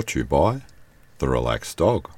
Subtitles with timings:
[0.00, 0.62] brought to you by
[1.18, 2.10] The Relaxed Dog.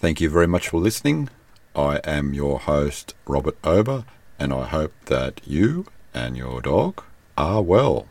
[0.00, 1.28] Thank you very much for listening.
[1.76, 7.04] I am your host, Robert Ober, and I hope that you and your dog
[7.38, 8.08] are well.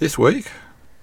[0.00, 0.50] This week,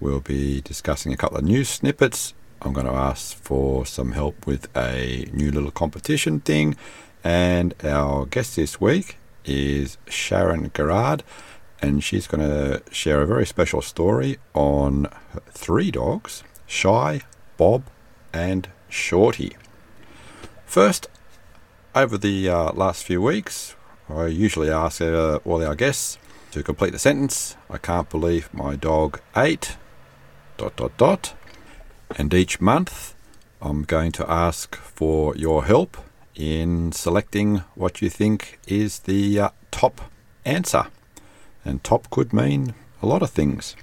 [0.02, 2.34] we'll be discussing a couple of news snippets.
[2.62, 6.76] I'm going to ask for some help with a new little competition thing,
[7.23, 9.16] and our guest this week
[9.46, 11.23] is Sharon Garrard,
[11.86, 15.08] and she's going to share a very special story on
[15.52, 17.22] three dogs Shy,
[17.58, 17.84] Bob,
[18.34, 19.55] and Shorty.
[20.66, 21.08] First,
[21.94, 23.76] over the uh, last few weeks,
[24.10, 26.18] I usually ask uh, all our guests
[26.52, 27.56] to complete the sentence.
[27.70, 29.78] I can't believe my dog ate.
[30.58, 31.36] Dot dot dot.
[32.18, 33.13] And each month,
[33.62, 35.98] I'm going to ask for your help
[36.34, 40.02] in selecting what you think is the uh, top
[40.46, 40.88] answer.
[41.66, 43.76] And top could mean a lot of things.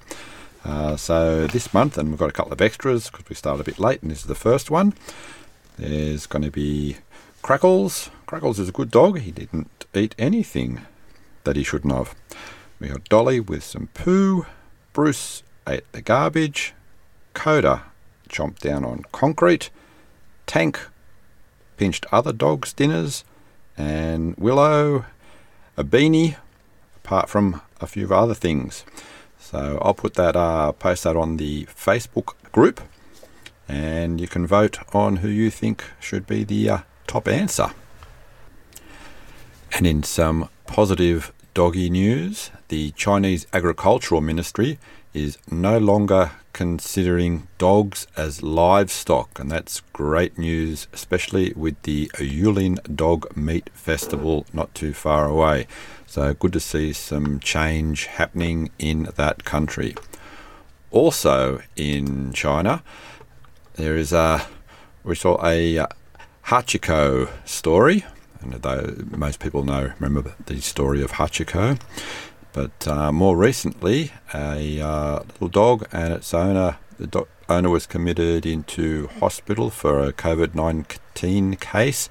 [0.65, 3.65] Uh, so this month, and we've got a couple of extras because we started a
[3.65, 4.95] bit late, and this is the first one.
[5.77, 6.99] There's going to be
[7.43, 8.11] Crackles.
[8.27, 9.19] Crackles is a good dog.
[9.19, 10.87] He didn't eat anything
[11.43, 12.15] that he shouldn't have.
[12.79, 14.47] We got Dolly with some poo.
[14.93, 16.75] Bruce ate the garbage.
[17.35, 17.83] Coda
[18.29, 19.71] chomped down on concrete.
[20.47, 20.79] Tank
[21.77, 23.25] pinched other dogs' dinners.
[23.77, 25.07] And Willow,
[25.77, 26.37] a beanie,
[26.97, 28.85] apart from a few other things.
[29.39, 32.81] So I'll put that, uh, post that on the Facebook group,
[33.69, 37.73] and you can vote on who you think should be the uh, top answer.
[39.73, 44.79] And in some positive doggy news, the Chinese Agricultural Ministry
[45.13, 52.79] is no longer considering dogs as livestock, and that's great news, especially with the Yulin
[52.95, 55.67] Dog Meat Festival not too far away.
[56.13, 59.95] So, good to see some change happening in that country.
[60.91, 62.83] Also, in China,
[63.77, 64.47] there is a
[65.05, 65.87] we saw a
[66.49, 68.05] Hachiko story.
[68.43, 71.81] And though most people know, remember the story of Hachiko.
[72.53, 77.87] But uh, more recently, a uh, little dog and its owner, the do- owner was
[77.87, 82.11] committed into hospital for a COVID 19 case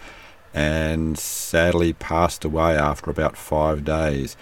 [0.54, 4.36] and sadly passed away after about five days.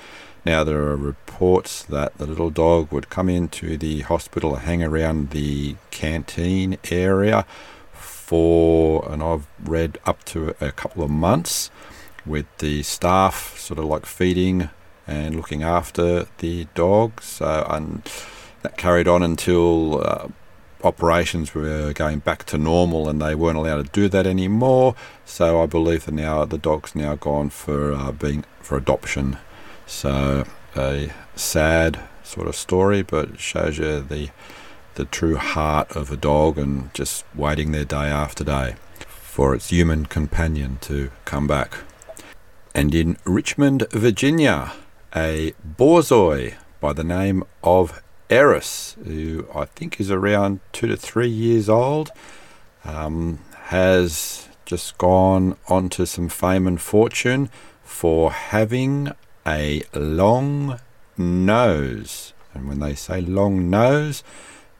[0.46, 5.31] Now, there are reports that the little dog would come into the hospital, hang around
[5.31, 7.46] the canteen area
[7.92, 11.72] for, and I've read up to a couple of months
[12.26, 14.70] with the staff sort of like feeding
[15.08, 17.22] and looking after the dog.
[17.22, 18.09] So, and
[18.62, 20.28] that carried on until uh,
[20.84, 24.95] operations were going back to normal and they weren't allowed to do that anymore.
[25.25, 29.38] So I believe that now the dog's now gone for uh, being for adoption.
[29.85, 30.45] So
[30.75, 34.29] a sad sort of story, but shows you the
[34.95, 38.75] the true heart of a dog and just waiting there day after day
[39.07, 41.78] for its human companion to come back.
[42.75, 44.73] And in Richmond, Virginia,
[45.16, 51.29] a borzoi by the name of Eris, who I think is around two to three
[51.29, 52.12] years old,
[52.84, 57.50] um, has just gone on to some fame and fortune
[57.84, 59.12] for having
[59.47, 60.79] a long
[61.17, 62.34] nose.
[62.53, 64.23] And when they say long nose,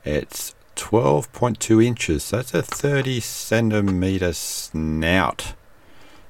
[0.06, 5.54] it's 12.2 inches, so that's a 30 centimeter snout.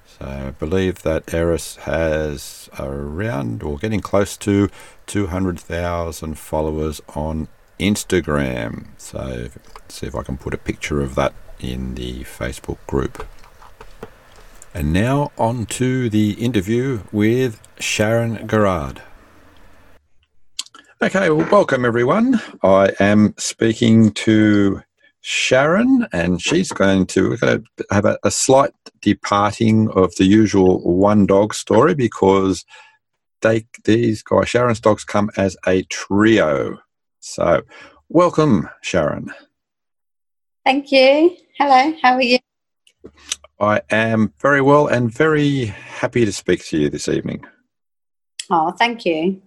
[0.07, 4.69] So I believe that Eris has around or getting close to
[5.09, 7.47] 200,000 followers on
[7.79, 8.85] Instagram.
[8.97, 9.49] So
[9.87, 13.25] see if I can put a picture of that in the Facebook group.
[14.71, 19.01] And now on to the interview with Sharon Garrard.
[21.01, 22.39] Okay, well, welcome everyone.
[22.61, 24.83] I am speaking to
[25.21, 30.81] Sharon, and she's going to, going to have a, a, slight departing of the usual
[30.81, 32.63] one dog story because
[33.41, 36.79] they these guys, Sharon's dogs, come as a trio.
[37.19, 37.61] So,
[38.09, 39.31] welcome, Sharon.
[40.65, 41.35] Thank you.
[41.57, 42.39] Hello, how are you?
[43.59, 47.45] I am very well and very happy to speak to you this evening.
[48.49, 49.41] Oh, thank you.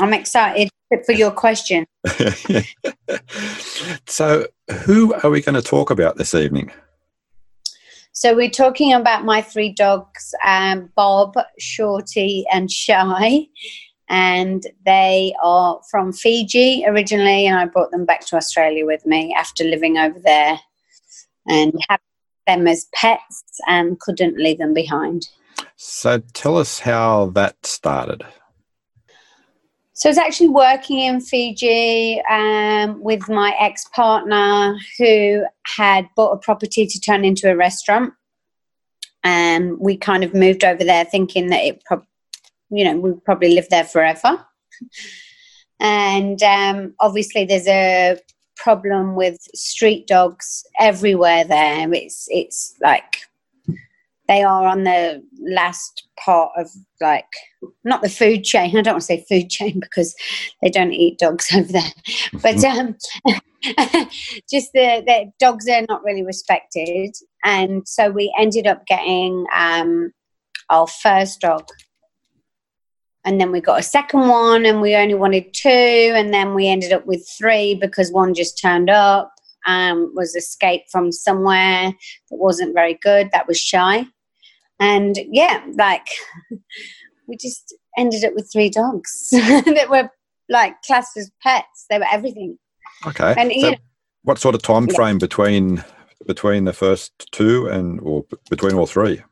[0.00, 0.70] I'm excited
[1.04, 1.86] for your question.
[4.06, 4.46] so,
[4.84, 6.70] who are we going to talk about this evening?
[8.16, 13.46] So we're talking about my three dogs, um, Bob, Shorty, and Shy.
[14.08, 19.36] And they are from Fiji originally, and I brought them back to Australia with me
[19.38, 20.58] after living over there
[21.46, 22.02] and having
[22.46, 25.28] them as pets and couldn't leave them behind.
[25.76, 28.24] So tell us how that started.
[29.96, 36.32] So I was actually working in Fiji um, with my ex partner who had bought
[36.32, 38.12] a property to turn into a restaurant.
[39.24, 42.06] And we kind of moved over there thinking that it, pro-
[42.68, 44.44] you know, we'd probably live there forever.
[45.80, 48.18] And um, obviously, there's a
[48.56, 51.90] problem with street dogs everywhere there.
[51.94, 53.25] It's it's like
[54.28, 56.70] they are on the last part of
[57.00, 57.26] like
[57.84, 58.76] not the food chain.
[58.76, 60.14] I don't want to say food chain because
[60.62, 61.92] they don't eat dogs over there,
[62.42, 62.96] but um,
[64.50, 67.14] just the, the dogs are not really respected,
[67.44, 70.12] and so we ended up getting um,
[70.70, 71.66] our first dog.
[73.24, 76.68] And then we got a second one, and we only wanted two, and then we
[76.68, 79.32] ended up with three because one just turned up,
[79.66, 81.92] um, was escaped from somewhere
[82.30, 83.30] that wasn't very good.
[83.32, 84.06] That was shy
[84.80, 86.06] and yeah, like
[87.26, 90.10] we just ended up with three dogs that were
[90.48, 91.86] like classed as pets.
[91.90, 92.58] They were everything.
[93.06, 93.34] Okay.
[93.36, 93.76] And So you know,
[94.22, 95.84] what sort of time frame between
[96.26, 99.22] between the first two and or between all three?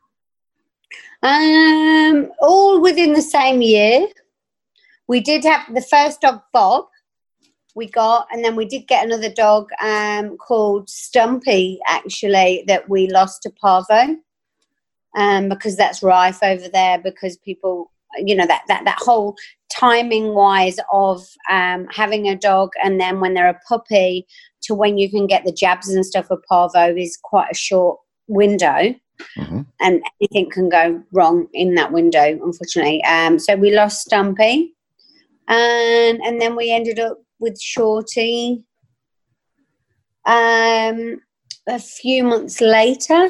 [1.25, 4.07] um, all within the same year.
[5.07, 6.85] We did have the first dog, Bob.
[7.75, 13.09] We got, and then we did get another dog um, called Stumpy, actually, that we
[13.09, 14.15] lost to Parvo,
[15.15, 16.99] um, because that's rife over there.
[16.99, 19.35] Because people, you know, that that that whole
[19.71, 24.25] timing wise of um, having a dog, and then when they're a puppy
[24.63, 27.99] to when you can get the jabs and stuff for Parvo is quite a short
[28.27, 28.95] window
[29.37, 33.03] hmm and anything can go wrong in that window, unfortunately.
[33.03, 34.73] Um, so we lost Stumpy,
[35.47, 38.63] and and then we ended up with Shorty.
[40.25, 41.21] Um,
[41.67, 43.29] a few months later,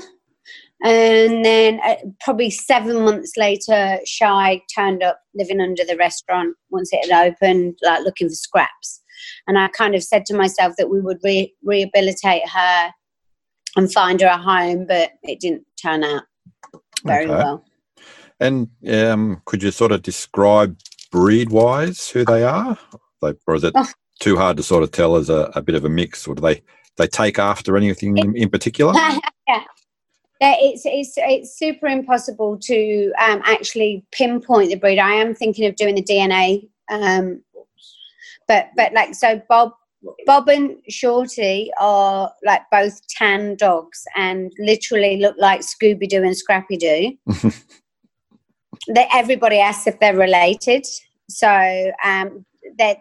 [0.83, 6.89] and then uh, probably seven months later, Shy turned up living under the restaurant once
[6.92, 9.01] it had opened, like looking for scraps.
[9.48, 12.92] And I kind of said to myself that we would re- rehabilitate her
[13.77, 16.24] and find her a home, but it didn't turn out
[17.06, 17.33] very Okay.
[17.36, 17.66] well.
[18.39, 20.77] And um, could you sort of describe
[21.12, 22.77] breed wise who they are?
[23.22, 23.88] Like, or is it Oh.
[24.19, 26.27] too hard to sort of tell as a, a bit of a mix?
[26.27, 26.62] Or do they
[26.98, 28.94] they take after anything in, in particular?
[30.41, 34.99] It's, it's it's super impossible to um, actually pinpoint the breed.
[34.99, 37.41] I am thinking of doing the DNA, um,
[38.47, 39.71] but but like so, Bob
[40.25, 46.38] Bob and Shorty are like both tan dogs and literally look like Scooby Doo and
[46.38, 47.17] Scrappy Doo.
[48.88, 50.85] that everybody asks if they're related.
[51.29, 52.45] So um,
[52.77, 52.97] that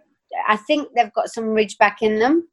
[0.48, 2.48] I think they've got some ridge back in them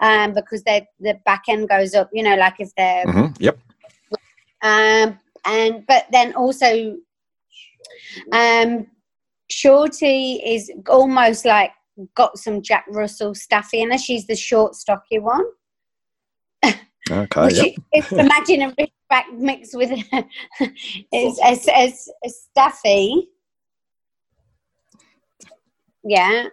[0.00, 2.10] um, because they the back end goes up.
[2.12, 3.58] You know, like if they're hmm Yep.
[4.62, 6.96] Um, and but then also
[8.32, 8.86] um,
[9.50, 11.70] Shorty is almost like
[12.14, 13.98] got some Jack Russell staffy in her.
[13.98, 15.44] She's the short, stocky one.
[17.08, 17.44] Okay.
[17.44, 17.74] Which Yep.
[17.94, 19.90] is- imagine a ridgeback mixed with
[21.12, 23.28] is as as a staffy.
[26.02, 26.48] Yeah,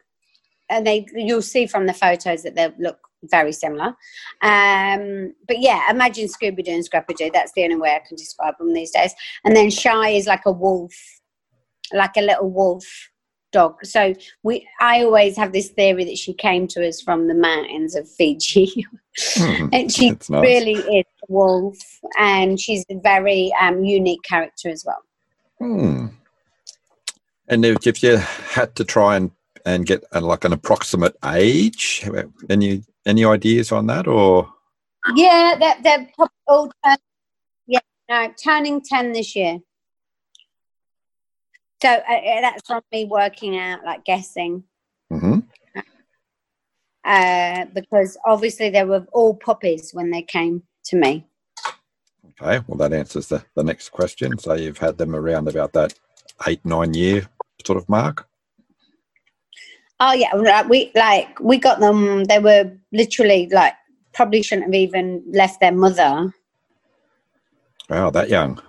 [0.69, 3.95] and they you'll see from the photos that they look very similar.
[4.41, 7.31] Um, but yeah, imagine Scooby Doo and Scrappy Doo.
[7.33, 9.13] That's the only way I can describe them these days.
[9.43, 10.93] And then Shy is like a wolf,
[11.93, 12.85] like a little wolf
[13.53, 13.85] dog.
[13.85, 17.95] So we, I always have this theory that she came to us from the mountains
[17.95, 18.85] of Fiji.
[19.37, 19.67] Hmm.
[19.71, 20.27] And she nice.
[20.27, 21.77] really is a wolf,
[22.17, 25.03] and she's a very um, unique character as well.
[25.59, 26.07] Hmm.
[27.47, 29.29] And if, if you had to try and
[29.65, 32.09] and get uh like an approximate age,
[32.49, 34.53] any any ideas on that, or
[35.15, 36.09] Yeah, they're, they're
[36.47, 36.97] all turn,
[37.67, 37.79] yeah,
[38.09, 39.59] no, turning 10 this year.
[41.81, 44.63] So uh, uh, that's from me working out, like guessing,
[45.09, 45.39] hmm
[47.03, 51.25] uh, because obviously they were all puppies when they came to me.
[52.41, 54.37] okay, well that answers the, the next question.
[54.37, 55.93] So you've had them around about that
[56.47, 57.27] eight nine year
[57.65, 58.29] sort of mark.
[60.05, 60.35] Oh yeah,
[60.67, 62.25] we like we got them.
[62.25, 63.73] They were literally like
[64.13, 66.33] probably shouldn't have even left their mother.
[67.89, 68.61] Wow, that young.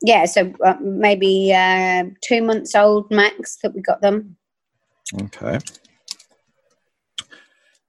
[0.00, 4.36] Yeah, so uh, maybe uh, two months old max that we got them.
[5.24, 5.58] Okay.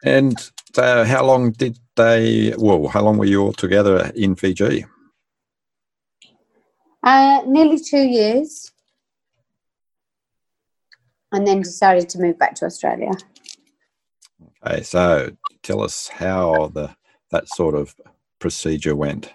[0.04, 0.38] And
[0.78, 2.54] uh, how long did they?
[2.58, 4.86] Well, how long were you all together in Fiji?
[7.02, 8.74] Uh, nearly two years.
[11.32, 13.12] And then decided to move back to Australia.
[14.66, 15.32] Okay, so
[15.64, 16.96] tell us how the
[17.32, 17.96] that sort of
[18.40, 19.34] procedure went.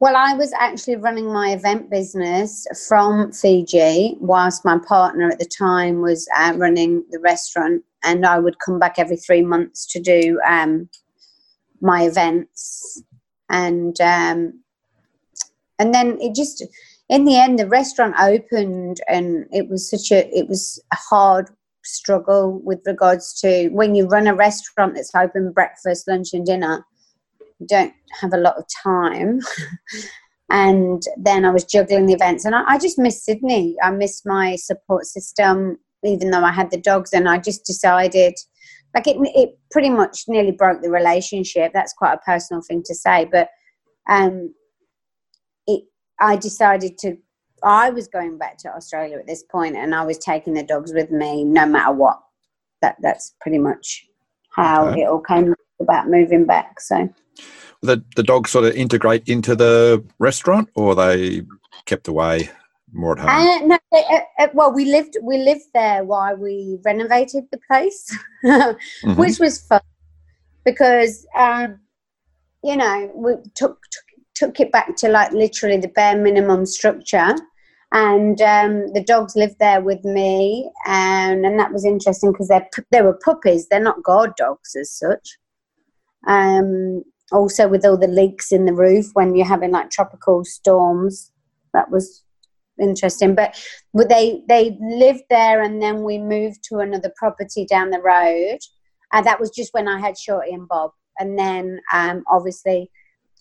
[0.00, 5.44] Well, I was actually running my event business from Fiji, whilst my partner at the
[5.46, 10.00] time was uh, running the restaurant, and I would come back every three months to
[10.00, 10.88] do um,
[11.80, 13.00] my events,
[13.48, 14.62] and um,
[15.78, 16.64] and then it just,
[17.12, 21.50] in the end, the restaurant opened, and it was such a it was a hard
[21.84, 26.86] struggle with regards to when you run a restaurant that's open breakfast, lunch, and dinner
[27.58, 27.92] You don't
[28.22, 29.40] have a lot of time.
[30.50, 33.76] and then I was juggling the events, and I, I just missed Sydney.
[33.82, 38.34] I missed my support system, even though I had the dogs, and I just decided.
[38.94, 41.72] Like it, it pretty much nearly broke the relationship.
[41.74, 43.48] That's quite a personal thing to say, but
[44.08, 44.54] um.
[46.22, 47.16] I decided to
[47.64, 50.92] I was going back to Australia at this point, and I was taking the dogs
[50.92, 52.20] with me no matter what.
[52.80, 54.06] That that's pretty much
[54.50, 55.02] how okay.
[55.02, 56.80] it all came about moving back.
[56.80, 57.08] So
[57.82, 61.42] the the dogs sort of integrate into the restaurant, or they
[61.84, 62.50] kept away
[62.92, 63.28] more at home?
[63.28, 67.58] Uh, no, they, uh, uh, well, we lived we lived there while we renovated the
[67.68, 69.14] place, mm-hmm.
[69.14, 69.80] which was fun
[70.64, 71.78] because um,
[72.62, 77.34] you know we took, took took it back to like literally the bare minimum structure.
[77.94, 82.68] And um, the dogs lived there with me and, and that was interesting because they're
[82.90, 83.68] they were puppies.
[83.68, 85.38] They're not guard dogs as such.
[86.26, 91.32] Um, also with all the leaks in the roof when you're having like tropical storms
[91.72, 92.24] that was
[92.80, 93.34] interesting.
[93.34, 93.62] But
[93.94, 98.58] they they lived there and then we moved to another property down the road.
[99.12, 100.92] And that was just when i had shorty and bob.
[101.18, 102.90] And then um, obviously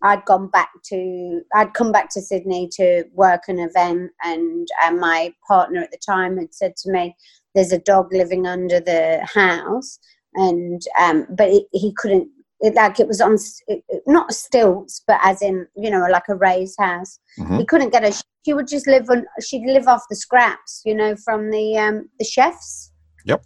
[0.03, 4.99] i'd gone back to i'd come back to sydney to work an event and um,
[4.99, 7.15] my partner at the time had said to me
[7.55, 9.99] there's a dog living under the house
[10.35, 12.29] and um, but it, he couldn't
[12.61, 16.35] it, like it was on it, not stilts, but as in you know like a
[16.35, 17.19] raised house.
[17.39, 17.57] Mm-hmm.
[17.57, 18.11] We couldn't get her.
[18.45, 19.25] She would just live on.
[19.41, 22.91] She'd live off the scraps, you know, from the um, the chefs.
[23.25, 23.43] Yep.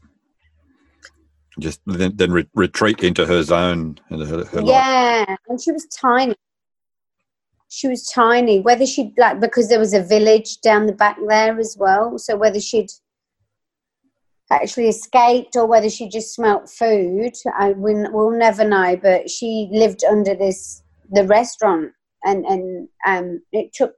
[1.59, 5.39] Just then, then re- retreat into her zone and her, her yeah, life.
[5.47, 6.35] and she was tiny.
[7.69, 8.59] She was tiny.
[8.59, 12.17] Whether she'd like because there was a village down the back there as well.
[12.17, 12.89] So whether she'd
[14.51, 17.33] actually escaped or whether she just smelt food.
[17.57, 18.97] I we, will never know.
[19.01, 21.91] But she lived under this the restaurant,
[22.24, 23.95] and and um, it took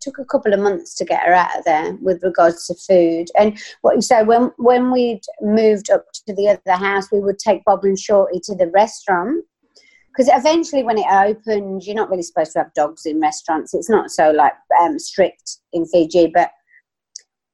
[0.00, 3.26] took a couple of months to get her out of there with regards to food.
[3.38, 7.38] And what you say when when we'd moved up to the other house, we would
[7.38, 9.44] take Bob and Shorty to the restaurant.
[10.16, 13.74] Because eventually, when it opened, you're not really supposed to have dogs in restaurants.
[13.74, 16.50] It's not so like um, strict in Fiji, but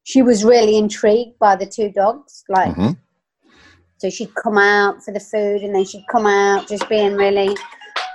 [0.04, 2.44] she was really intrigued by the two dogs.
[2.50, 2.92] Like, mm-hmm.
[3.96, 7.56] so she'd come out for the food, and then she'd come out just being really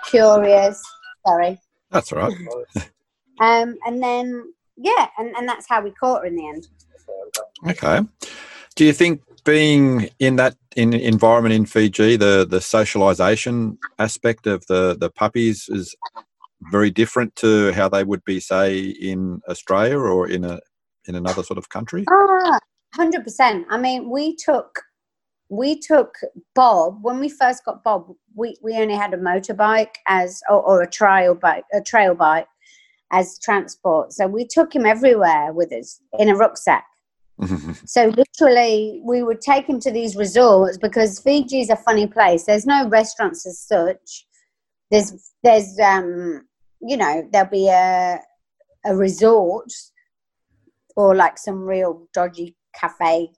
[0.10, 0.80] curious.
[1.26, 1.60] Sorry.
[1.90, 2.92] That's all right.
[3.40, 6.68] Um, and then yeah, and, and that's how we caught her in the end.
[7.68, 8.02] Okay.
[8.76, 14.66] Do you think being in that in environment in Fiji, the the socialization aspect of
[14.68, 15.96] the the puppies is
[16.72, 20.60] very different to how they would be, say, in Australia or in a
[21.08, 22.04] in another sort of country?
[22.10, 22.60] Ah,
[22.94, 23.66] hundred percent.
[23.70, 24.82] I mean, we took
[25.50, 26.16] we took
[26.54, 28.12] Bob when we first got Bob.
[28.36, 32.48] We we only had a motorbike as or, or a trail bike, a trail bike
[33.16, 34.12] as transport.
[34.12, 36.86] So we took him everywhere with us in a rucksack.
[37.86, 42.44] so literally, we would take him to these resorts because Fiji is a funny place.
[42.44, 44.28] There's no restaurants as such.
[44.92, 46.46] There's there's um
[46.82, 48.20] you know there'll be a
[48.86, 49.72] a resort
[50.96, 53.32] or like some real dodgy cafe.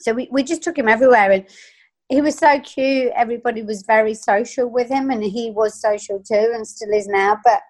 [0.00, 1.46] So we, we just took him everywhere and
[2.08, 3.12] he was so cute.
[3.14, 7.38] Everybody was very social with him and he was social too and still is now.
[7.44, 7.60] But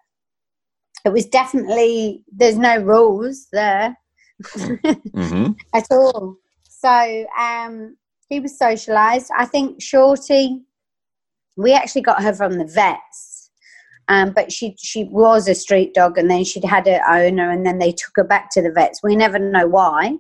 [1.05, 3.97] it was definitely, there's no rules there
[4.45, 5.53] mm-hmm.
[5.75, 6.37] at all.
[6.69, 7.97] So um,
[8.29, 9.31] he was socialized.
[9.37, 10.63] I think Shorty,
[11.57, 13.35] we actually got her from the vets
[14.09, 17.65] um, but she she was a street dog, and then she'd had her owner, and
[17.65, 19.01] then they took her back to the vets.
[19.03, 20.17] We never know why,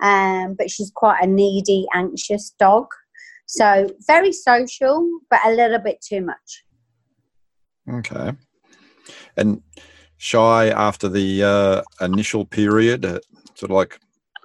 [0.00, 2.86] um, but she's quite a needy, anxious dog.
[3.46, 6.64] So very social, but a little bit too much.
[7.88, 8.32] Okay,
[9.36, 9.62] and
[10.22, 13.18] shy after the uh, initial period, uh,
[13.54, 13.98] sort of like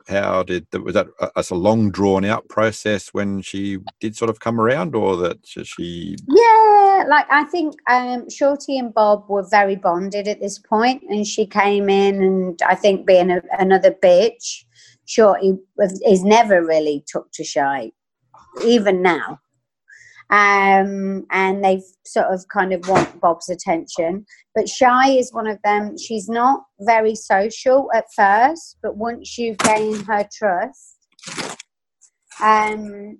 [0.08, 4.30] how did that was that a, a long drawn out process when she did sort
[4.30, 6.16] of come around, or that she?
[6.28, 11.04] Yeah, Yeah, like I think um, Shorty and Bob were very bonded at this point,
[11.10, 14.66] and she came in, and I think being a, another bitch,
[15.06, 15.54] Shorty
[16.06, 17.92] is never really took to shy,
[18.64, 19.40] even now.
[20.30, 24.26] Um, and they sort of kind of want Bob's attention.
[24.54, 25.98] But Shy is one of them.
[25.98, 30.98] She's not very social at first, but once you gain her trust,
[32.42, 33.20] um,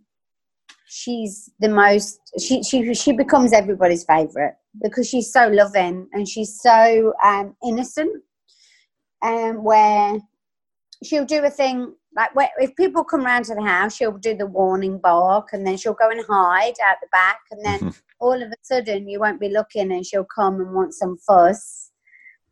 [0.88, 6.60] she's the most she she she becomes everybody's favorite because she's so loving and she's
[6.62, 8.24] so um, innocent
[9.22, 10.18] um, where
[11.04, 14.46] she'll do a thing like if people come round to the house she'll do the
[14.46, 18.50] warning bark and then she'll go and hide out the back and then all of
[18.50, 21.92] a sudden you won't be looking and she'll come and want some fuss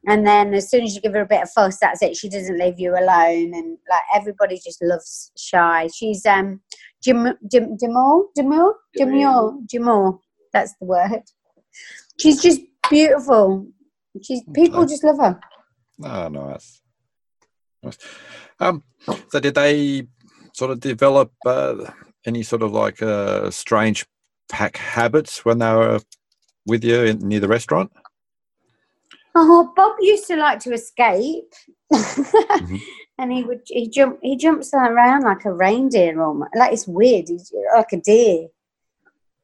[0.07, 2.29] and then as soon as you give her a bit of fuss that's it she
[2.29, 6.61] doesn't leave you alone and like everybody just loves shy she's um
[7.05, 10.19] Jim, Jim, Demore, Demore, Demure, Demure.
[10.51, 11.21] That's the word.
[12.19, 13.67] She's just beautiful.
[14.23, 15.39] She's people just love her.
[16.03, 16.81] Oh, nice.
[17.83, 17.97] nice.
[18.59, 18.83] Um,
[19.29, 20.07] so did they
[20.53, 21.91] sort of develop uh,
[22.25, 24.05] any sort of like uh, strange
[24.49, 25.99] pack habits when they were
[26.65, 27.91] with you in, near the restaurant?
[29.35, 31.53] Oh, Bob used to like to escape.
[31.93, 32.77] mm-hmm.
[33.17, 37.25] and he would he jump he jumps around like a reindeer almost like it's weird
[37.27, 38.47] he's like a deer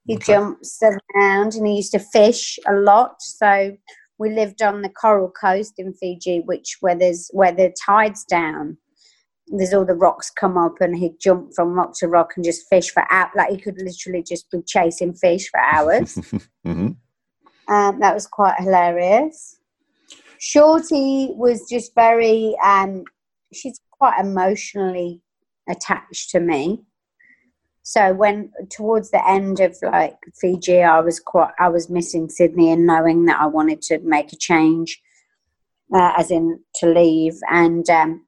[0.05, 0.33] he okay.
[0.33, 3.75] jumps around and he used to fish a lot so
[4.17, 8.77] we lived on the coral coast in fiji which where there's where the tide's down
[9.51, 12.67] there's all the rocks come up and he'd jump from rock to rock and just
[12.69, 16.15] fish for out like he could literally just be chasing fish for hours
[16.65, 16.89] mm-hmm.
[17.73, 19.57] um, that was quite hilarious
[20.39, 23.03] shorty was just very um,
[23.53, 25.21] she's quite emotionally
[25.69, 26.81] attached to me.
[27.83, 32.71] So when towards the end of like Fiji, I was quite I was missing Sydney
[32.71, 35.01] and knowing that I wanted to make a change,
[35.93, 37.35] uh, as in to leave.
[37.49, 38.25] And um,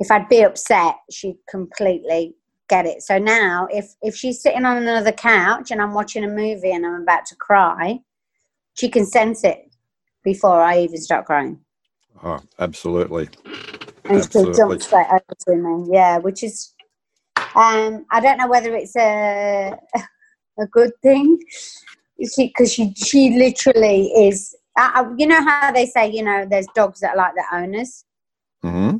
[0.00, 2.34] if I'd be upset, she'd completely
[2.68, 3.02] get it.
[3.02, 6.84] So now, if if she's sitting on another couch and I'm watching a movie and
[6.84, 8.00] I'm about to cry,
[8.74, 9.70] she can sense it
[10.24, 11.60] before I even start crying.
[12.22, 13.28] Oh, absolutely
[14.08, 14.52] and Absolutely.
[14.52, 15.88] she jumped straight over to me.
[15.92, 16.74] Yeah, which is,
[17.54, 19.76] um, I don't know whether it's a
[20.58, 21.38] a good thing,
[22.18, 24.54] because she, she she literally is.
[24.78, 28.04] Uh, you know how they say, you know, there's dogs that are like their owners.
[28.62, 28.98] Hmm.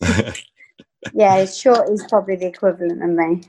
[1.14, 3.42] Yeah, sure is probably the equivalent of me.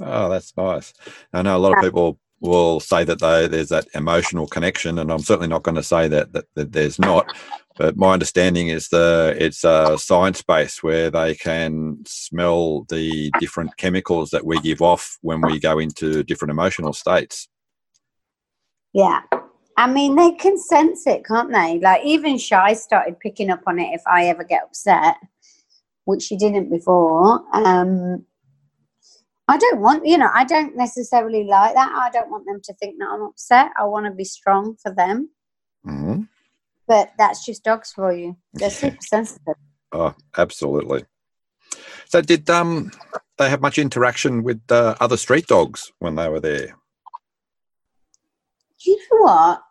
[0.00, 0.92] Oh, that's nice.
[1.32, 5.10] I know a lot of people will say that they, there's that emotional connection, and
[5.10, 7.34] I'm certainly not going to say that, that, that there's not.
[7.76, 13.76] But my understanding is the it's a science base where they can smell the different
[13.76, 17.48] chemicals that we give off when we go into different emotional states.
[18.92, 19.20] Yeah.
[19.78, 21.78] I mean, they can sense it, can't they?
[21.80, 25.16] Like, even Shy started picking up on it if I ever get upset,
[26.06, 27.42] which she didn't before.
[27.52, 28.24] Um,
[29.48, 31.92] I don't want, you know, I don't necessarily like that.
[31.92, 33.70] I don't want them to think that I'm upset.
[33.78, 35.30] I want to be strong for them.
[35.86, 36.22] Mm-hmm.
[36.88, 38.36] But that's just dogs for you.
[38.54, 39.54] They're super sensitive.
[39.92, 41.04] Oh, absolutely.
[42.06, 42.92] So, did um
[43.38, 46.76] they have much interaction with uh, other street dogs when they were there?
[48.80, 49.62] You know what?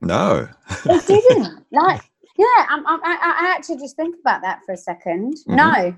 [0.00, 0.48] No,
[0.84, 1.64] they didn't.
[1.72, 2.02] like,
[2.40, 5.54] yeah, I, I, I, actually just think about that for a 2nd mm-hmm.
[5.56, 5.94] No,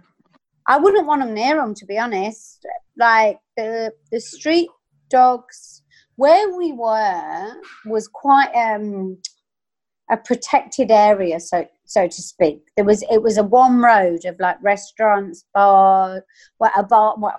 [0.67, 2.67] I wouldn't want them near them, to be honest.
[2.99, 4.69] Like the the street
[5.09, 5.83] dogs
[6.17, 7.55] where we were
[7.87, 9.19] was quite um,
[10.11, 12.63] a protected area, so so to speak.
[12.75, 16.25] There was it was a one road of like restaurants, bar,
[16.59, 17.39] well, a bar, well,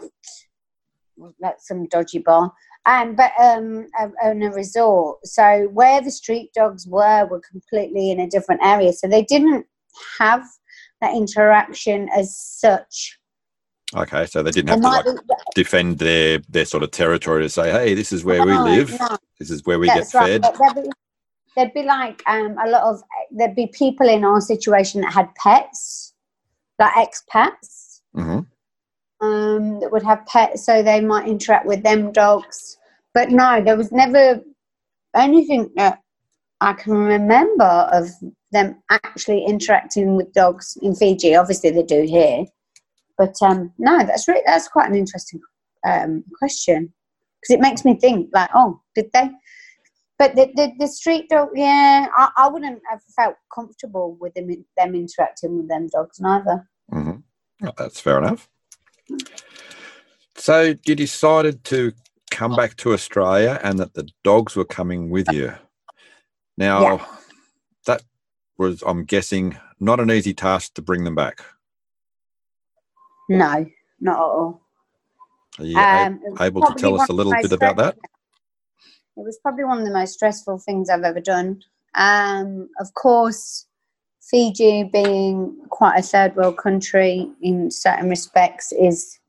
[1.41, 2.53] like some dodgy bar,
[2.85, 3.87] and but um,
[4.23, 5.25] on a resort.
[5.25, 9.65] So where the street dogs were were completely in a different area, so they didn't
[10.19, 10.43] have
[11.01, 13.17] that interaction as such
[13.95, 17.71] Okay, so they didn't have to like defend their their sort of territory to say,
[17.71, 18.99] "Hey, this is where no, we live.
[18.99, 19.17] No.
[19.39, 20.43] This is where we That's get right.
[20.43, 20.89] fed." There'd be,
[21.55, 25.33] there'd be like um, a lot of there'd be people in our situation that had
[25.35, 26.13] pets,
[26.79, 28.39] like expats, mm-hmm.
[29.23, 32.77] Um, that would have pets, so they might interact with them dogs.
[33.13, 34.41] But no, there was never
[35.15, 35.99] anything that
[36.61, 38.09] I can remember of
[38.51, 41.35] them actually interacting with dogs in Fiji.
[41.35, 42.45] Obviously, they do here
[43.17, 45.39] but um, no, that's really that's quite an interesting
[45.85, 46.93] um, question
[47.41, 49.29] because it makes me think like, oh, did they?
[50.19, 54.47] But the, the, the street dog, yeah, I, I wouldn't have felt comfortable with them,
[54.77, 56.69] them interacting with them dogs neither.
[56.91, 57.67] Mm-hmm.
[57.67, 58.47] Oh, that's fair enough.
[60.35, 61.93] So you decided to
[62.31, 65.53] come back to Australia and that the dogs were coming with you.
[66.57, 67.05] Now, yeah.
[67.85, 68.03] that
[68.57, 71.41] was, I'm guessing, not an easy task to bring them back.
[73.29, 73.65] No,
[73.99, 74.61] not at all.
[75.59, 77.95] Are you um, able to tell us a little bit about that?
[79.15, 81.61] It was probably one of the most stressful things I've ever done.
[81.95, 83.67] Um, of course,
[84.29, 89.19] Fiji being quite a third world country in certain respects is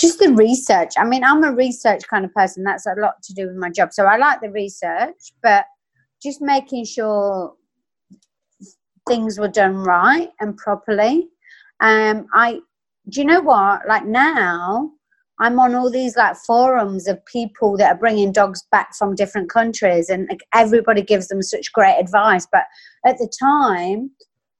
[0.00, 0.94] just the research.
[0.98, 2.64] I mean, I'm a research kind of person.
[2.64, 3.92] That's a lot to do with my job.
[3.92, 5.64] So I like the research, but
[6.20, 7.54] just making sure
[9.08, 11.28] things were done right and properly.
[11.80, 12.60] Um, I,
[13.08, 13.86] do you know what?
[13.86, 14.90] Like now,
[15.40, 19.50] I'm on all these like forums of people that are bringing dogs back from different
[19.50, 22.46] countries, and like, everybody gives them such great advice.
[22.50, 22.64] But
[23.06, 24.10] at the time,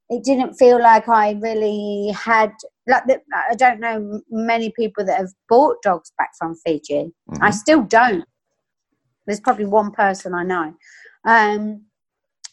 [0.08, 2.52] it didn't feel like I really had
[2.88, 7.12] like the, I don't know many people that have bought dogs back from Fiji.
[7.30, 7.42] Mm-hmm.
[7.42, 8.24] I still don't.
[9.26, 10.74] There's probably one person I know.
[11.24, 11.82] Um,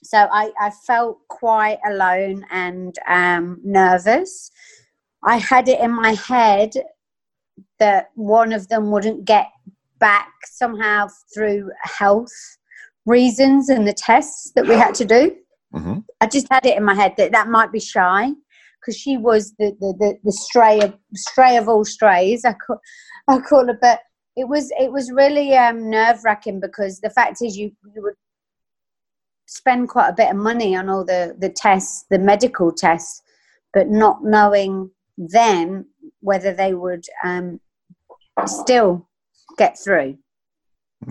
[0.03, 4.51] so I, I felt quite alone and um, nervous.
[5.23, 6.71] I had it in my head
[7.79, 9.47] that one of them wouldn't get
[9.99, 12.31] back somehow through health
[13.05, 15.35] reasons and the tests that we had to do.
[15.73, 15.99] Mm-hmm.
[16.21, 18.31] I just had it in my head that that might be shy
[18.79, 22.45] because she was the, the, the, the, stray of stray of all strays.
[22.45, 22.79] I call,
[23.27, 23.99] I call her, but
[24.35, 28.15] it was it was really um, nerve wracking because the fact is you you would
[29.45, 33.21] spend quite a bit of money on all the the tests, the medical tests,
[33.73, 35.85] but not knowing then
[36.21, 37.59] whether they would um,
[38.47, 39.08] still
[39.58, 40.17] get through.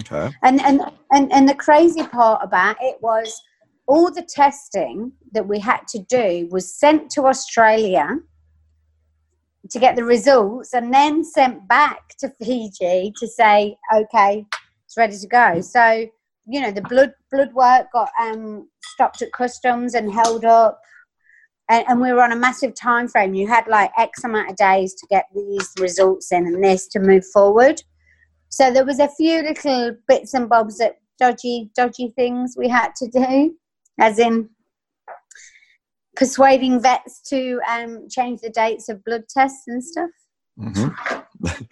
[0.00, 0.30] Okay.
[0.42, 3.40] And, and and and the crazy part about it was
[3.86, 8.18] all the testing that we had to do was sent to Australia
[9.70, 14.44] to get the results and then sent back to Fiji to say, okay,
[14.84, 15.60] it's ready to go.
[15.60, 16.06] So,
[16.46, 20.80] you know, the blood blood work got um, stopped at customs and held up.
[21.68, 23.34] And, and we were on a massive time frame.
[23.34, 27.00] You had like X amount of days to get these results in and this to
[27.00, 27.82] move forward.
[28.48, 32.94] So there was a few little bits and bobs that dodgy, dodgy things we had
[32.96, 33.54] to do
[34.00, 34.48] as in
[36.16, 40.10] persuading vets to um, change the dates of blood tests and stuff.
[40.58, 41.64] Mm-hmm.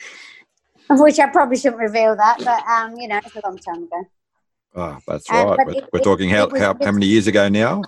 [0.91, 3.85] of which I probably shouldn't reveal that, but um, you know, it's a long time
[3.85, 4.05] ago.
[4.77, 5.67] Oh, that's um, right.
[5.67, 7.83] we're, it, we're, talking how, was, how, how many years ago now?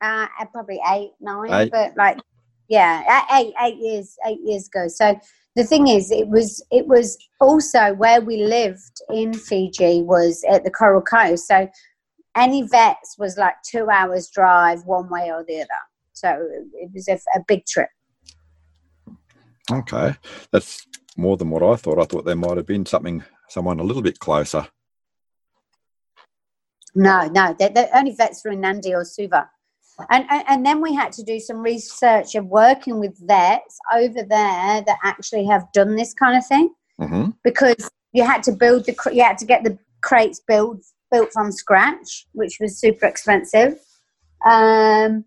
[0.00, 1.72] Uh, probably eight, nine, eight.
[1.72, 2.18] but like,
[2.68, 4.88] yeah, eight, eight years, eight years ago.
[4.88, 5.18] So
[5.54, 10.64] the thing is, it was, it was also where we lived in Fiji was at
[10.64, 11.46] the Coral Coast.
[11.46, 11.68] So
[12.36, 15.68] any vets was like two hours drive one way or the other.
[16.12, 17.88] So it was a, a big trip.
[19.70, 20.14] Okay,
[20.52, 21.98] that's more than what I thought.
[21.98, 24.68] I thought there might have been something, someone a little bit closer.
[26.94, 29.50] No, no, the, the only vets were in Nadi or Suva.
[30.10, 34.22] And, and, and then we had to do some research of working with vets over
[34.22, 37.30] there that actually have done this kind of thing mm-hmm.
[37.42, 41.52] because you had to build the you had to get the crates built built from
[41.52, 43.78] scratch, which was super expensive.
[44.44, 45.24] Um,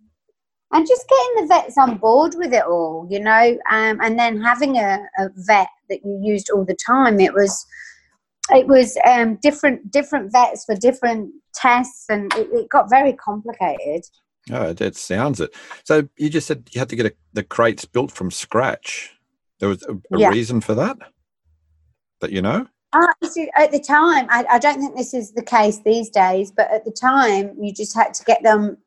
[0.71, 4.39] and just getting the vets on board with it all, you know, um, and then
[4.39, 7.19] having a, a, vet that you used all the time.
[7.19, 7.65] It was,
[8.51, 14.03] it was um, different different vets for different tests, and it, it got very complicated.
[14.51, 15.53] Oh, that sounds it.
[15.83, 19.11] So you just said you had to get a, the crates built from scratch.
[19.59, 20.29] There was a, a yeah.
[20.29, 20.97] reason for that,
[22.21, 22.67] that you know.
[22.91, 23.05] Uh,
[23.55, 26.85] at the time, I, I, don't think this is the case these days, but at
[26.85, 28.77] the time, you just had to get them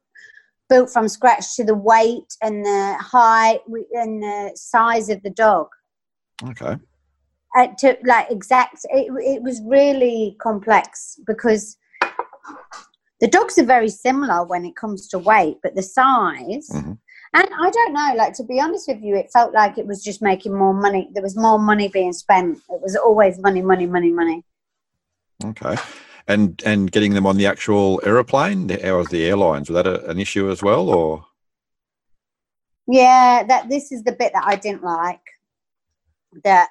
[0.69, 3.61] built from scratch to the weight and the height
[3.93, 5.69] and the size of the dog.
[6.49, 6.77] Okay.
[7.57, 11.77] Uh, to like exact, it, it was really complex because
[13.23, 16.69] the dogs are very similar when it comes to weight, but the size.
[16.71, 16.93] Mm-hmm
[17.35, 20.05] and I don't know, like to be honest with you, it felt like it was
[20.05, 21.09] just making more money.
[21.13, 22.59] There was more money being spent.
[22.69, 24.45] It was always money, money, money, money.
[25.43, 25.77] Okay.
[26.29, 29.71] And and getting them on the actual aeroplane, how was the airlines?
[29.71, 31.25] Was that a, an issue as well, or?
[32.87, 35.21] Yeah, that this is the bit that I didn't like.
[36.45, 36.69] That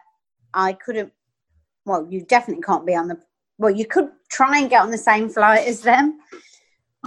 [0.54, 1.12] I couldn't.
[1.86, 3.20] Well, you definitely can't be on the.
[3.58, 6.20] Well, you could try and get on the same flight as them,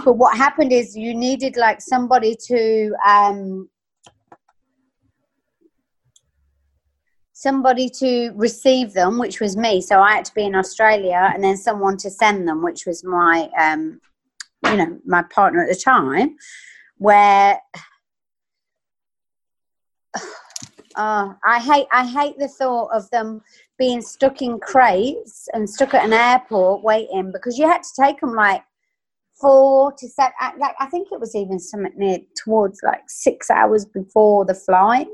[0.03, 3.69] but what happened is you needed like somebody to um,
[7.33, 9.81] somebody to receive them, which was me.
[9.81, 13.03] So I had to be in Australia, and then someone to send them, which was
[13.03, 13.99] my, um,
[14.65, 16.35] you know, my partner at the time.
[16.97, 17.59] Where
[20.97, 23.41] Oh, I hate I hate the thought of them
[23.77, 28.21] being stuck in crates and stuck at an airport waiting because you had to take
[28.21, 28.63] them like
[29.39, 30.33] four to seven.
[30.59, 35.07] Like I think it was even something near towards like six hours before the flight.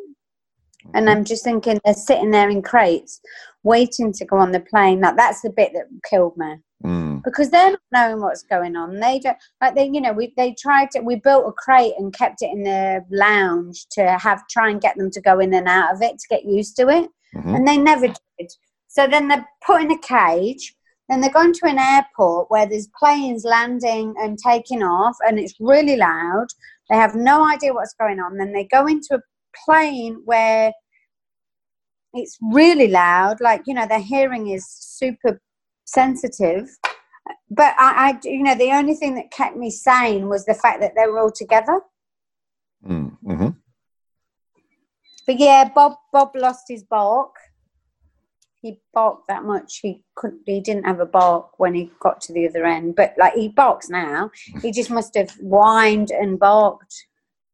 [0.94, 3.22] And I'm just thinking they're sitting there in crates,
[3.64, 5.02] waiting to go on the plane.
[5.02, 7.24] Like that's the bit that killed me Mm.
[7.24, 9.00] because they're not knowing what's going on.
[9.00, 12.12] They don't like they, you know, we they tried to we built a crate and
[12.12, 15.68] kept it in the lounge to have try and get them to go in and
[15.68, 17.56] out of it to get used to it, Mhm.
[17.56, 18.52] and they never did.
[18.88, 20.76] So then they're put in a cage.
[21.08, 25.60] Then they're going to an airport where there's planes landing and taking off, and it's
[25.60, 26.48] really loud.
[26.90, 28.38] They have no idea what's going on.
[28.38, 29.22] Then they go into a
[29.66, 30.72] plane where
[32.14, 35.40] it's really loud, like you know, their hearing is super
[35.86, 36.70] sensitive.
[37.50, 40.82] But I, I, you know, the only thing that kept me sane was the fact
[40.82, 41.80] that they were all together.
[42.86, 43.18] Mm.
[43.24, 43.56] Mhm.
[45.28, 47.36] But yeah, Bob, Bob lost his bark.
[48.62, 49.80] He barked that much.
[49.82, 50.42] He couldn't.
[50.46, 52.96] He didn't have a bark when he got to the other end.
[52.96, 54.32] But like he barks now.
[54.62, 57.08] He just must have whined and barked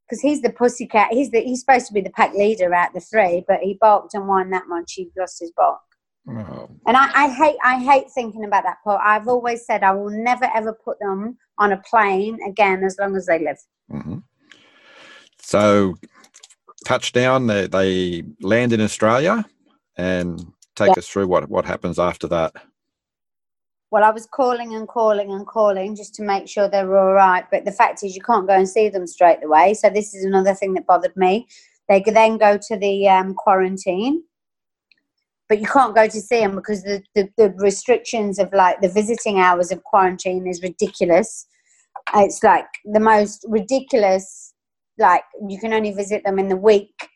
[0.08, 1.10] because he's the pussycat.
[1.12, 1.42] He's the.
[1.42, 4.50] He's supposed to be the pack leader out the three, but he barked and won
[4.52, 4.94] that much.
[4.94, 5.80] He lost his bark.
[6.30, 9.02] Oh, And I, I hate I hate thinking about that part.
[9.04, 13.16] I've always said I will never ever put them on a plane again as long
[13.16, 13.58] as they live.
[13.92, 14.24] mhm.
[15.40, 15.96] So,
[16.86, 17.48] touchdown.
[17.48, 19.46] They they land in Australia,
[19.98, 20.40] and
[20.76, 21.00] take Yeah.
[21.00, 22.54] us through what what happens after that.
[23.90, 27.14] Well, I was calling and calling and calling just to make sure they were all
[27.14, 27.46] right.
[27.50, 29.76] But the fact is, you can't go and see them straight away.
[29.76, 31.48] So this is another thing that bothered me.
[31.88, 34.24] They then go to the um, quarantine,
[35.48, 38.90] but you can't go to see them because the, the, the restrictions of like the
[38.90, 41.48] visiting hours of quarantine is ridiculous.
[42.16, 44.54] It's like the most ridiculous.
[44.98, 47.10] Like you can only visit them in the week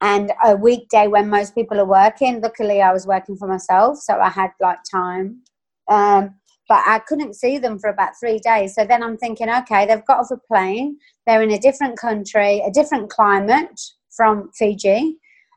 [0.00, 2.40] and a weekday when most people are working.
[2.40, 5.42] Luckily, I was working for myself, so I had like time
[5.88, 6.34] um,
[6.68, 8.74] but I couldn't see them for about three days.
[8.74, 12.60] So then I'm thinking, okay, they've got off a plane, they're in a different country,
[12.60, 15.16] a different climate from Fiji,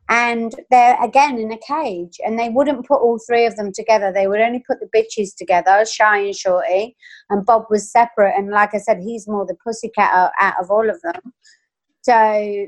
[0.10, 2.17] and they're again in a cage.
[2.26, 5.36] And they wouldn't put all three of them together, they would only put the bitches
[5.38, 6.96] together, Shy and Shorty,
[7.30, 8.34] and Bob was separate.
[8.38, 11.34] And like I said, he's more the pussycat out- out of all of them.
[12.04, 12.67] So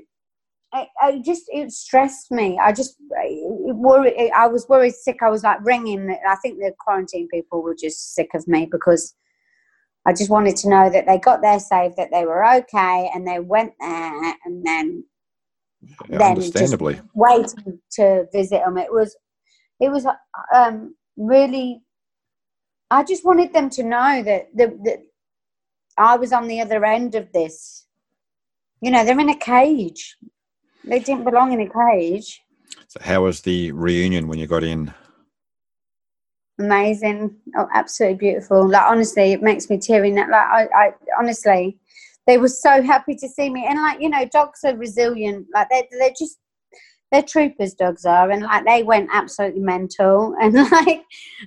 [0.74, 2.58] I, I just it stressed me.
[2.60, 4.32] I just it worried.
[4.36, 5.18] I was worried sick.
[5.22, 6.10] I was like ringing.
[6.28, 9.16] I think the quarantine people were just sick of me because
[10.06, 13.26] I just wanted to know that they got there safe, that they were okay, and
[13.28, 15.04] they went there, and then
[16.10, 17.02] Yeah, Then just- understandably.
[17.14, 18.78] waiting to visit them.
[18.78, 19.16] It was,
[19.80, 20.06] it was
[20.56, 21.82] um, really.
[22.92, 25.00] I just wanted them to know that that, that
[25.98, 27.86] I was on the other end of this.
[28.82, 30.18] You know, they're in a cage.
[30.86, 32.42] They didn't belong in a cage.
[32.88, 34.94] So how was the reunion when you got in?
[36.60, 37.36] amazing.
[37.58, 38.68] Oh absolutely beautiful.
[38.68, 41.78] Like honestly it makes me teary now like I, I honestly
[42.26, 43.66] they were so happy to see me.
[43.68, 45.48] And like you know dogs are resilient.
[45.54, 46.38] Like they're, they're just
[47.12, 48.32] they're troopers dogs are.
[48.32, 50.36] And like they went absolutely mental.
[50.42, 51.04] And like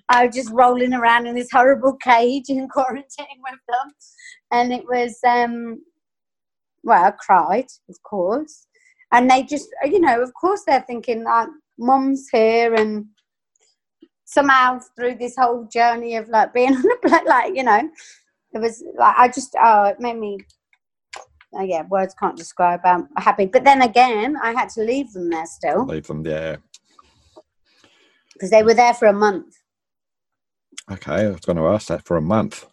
[0.09, 3.93] i was just rolling around in this horrible cage in quarantine with them.
[4.51, 5.83] And it was um
[6.83, 8.67] well i cried of course
[9.17, 11.49] and they just you know of course they're thinking like
[11.79, 13.07] mum's here and
[14.27, 17.89] somehow through this whole journey of like being on a like you know,
[18.53, 20.39] it was like I just oh, it made me.
[21.55, 23.47] Oh yeah, words can't describe how happy.
[23.47, 26.59] But then again, I had to leave them there still Leave them there.
[28.35, 29.55] because they were there for a month.
[30.91, 32.67] Okay, I was going to ask that for a month.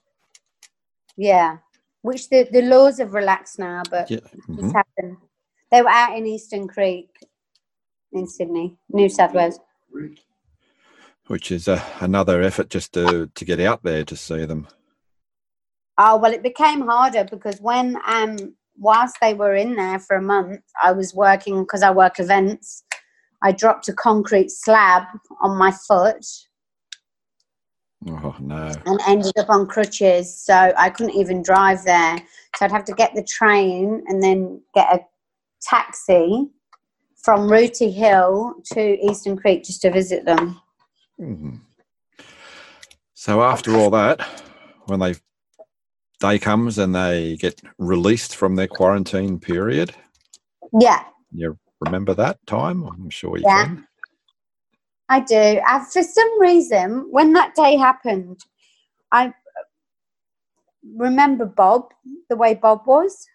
[1.16, 1.58] Yeah,
[2.02, 4.20] which the the laws have relaxed now, but Yeah.
[4.34, 4.74] it's mhm.
[4.74, 5.18] happened.
[5.74, 7.10] They were out in Eastern Creek
[8.12, 9.60] in Sydney, New South Wales.
[11.26, 14.68] Which is uh, another effort just to to get out there to see them.
[15.98, 20.22] Oh well, it became harder because when um whilst they were in there for a
[20.22, 22.84] month, I was working because I work events.
[23.42, 25.06] I dropped a concrete slab
[25.42, 26.24] on my foot
[28.08, 28.72] Oh no.
[28.86, 32.18] and ended up on crutches, so I couldn't even drive there.
[32.56, 35.00] So I'd have to get the train and then get a
[35.64, 36.50] taxi
[37.24, 40.62] from Rooty Hill to Eastern Creek just to visit them.
[41.20, 41.62] Mhm.
[43.14, 44.22] So after all that,
[44.86, 45.16] when they
[46.20, 49.96] day comes and they get released from their quarantine period,
[50.80, 52.84] Yeah, you remember that time?
[52.84, 53.66] I'm sure you Yeah.
[53.66, 53.88] can.
[55.10, 55.62] I do.
[55.68, 58.44] I, for some reason, when that day happened,
[59.12, 59.34] I
[60.96, 61.94] remember Bob,
[62.30, 63.28] the way Bob was.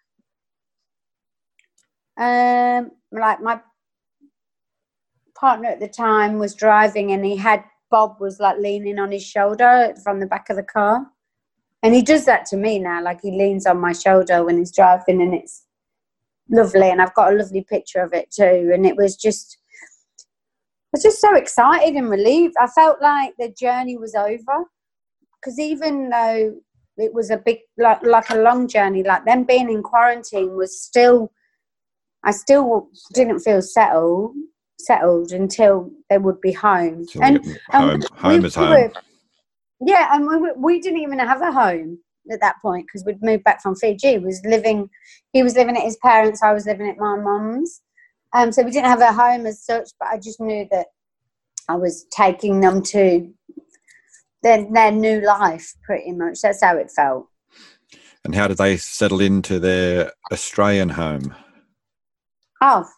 [2.18, 3.60] Um, like my
[5.38, 9.24] partner at the time was driving and he had Bob was like leaning on his
[9.24, 11.06] shoulder from the back of the car.
[11.82, 14.74] And he does that to me now, like he leans on my shoulder when he's
[14.74, 15.64] driving and it's
[16.50, 18.72] lovely and I've got a lovely picture of it too.
[18.74, 19.58] And it was just
[20.88, 22.54] I was just so excited and relieved.
[22.58, 24.64] I felt like the journey was over.
[25.40, 26.56] Because even though
[26.96, 30.82] it was a big like like a long journey, like them being in quarantine was
[30.82, 31.30] still
[32.28, 34.34] I still didn't feel settled
[34.78, 37.06] settled until they would be home.
[37.22, 38.68] and, home, and home is home.
[38.68, 38.92] Were,
[39.80, 41.98] yeah, and we, we didn't even have a home
[42.30, 44.12] at that point because we'd moved back from Fiji.
[44.12, 44.90] He was living,
[45.32, 46.42] he was living at his parents.
[46.42, 47.80] I was living at my mum's.
[48.34, 50.88] Um, so we didn't have a home as such, but I just knew that
[51.66, 53.32] I was taking them to
[54.42, 56.42] their, their new life, pretty much.
[56.42, 57.26] That's how it felt.
[58.22, 61.34] And how did they settle into their Australian home?
[62.60, 62.88] Oh,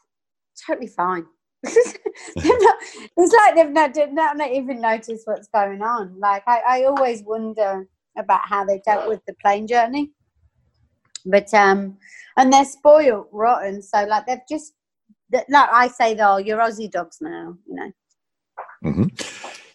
[0.67, 1.27] totally fine.
[1.65, 2.77] not,
[3.17, 6.19] it's like they've not, not, not even noticed what's going on.
[6.19, 10.11] Like I, I always wonder about how they dealt with the plane journey.
[11.27, 11.99] But um,
[12.37, 13.83] and they're spoiled rotten.
[13.83, 14.73] So like they've just
[15.33, 17.57] like I say, though, you're Aussie dogs now.
[17.69, 17.93] You know.
[18.85, 19.05] Mm-hmm.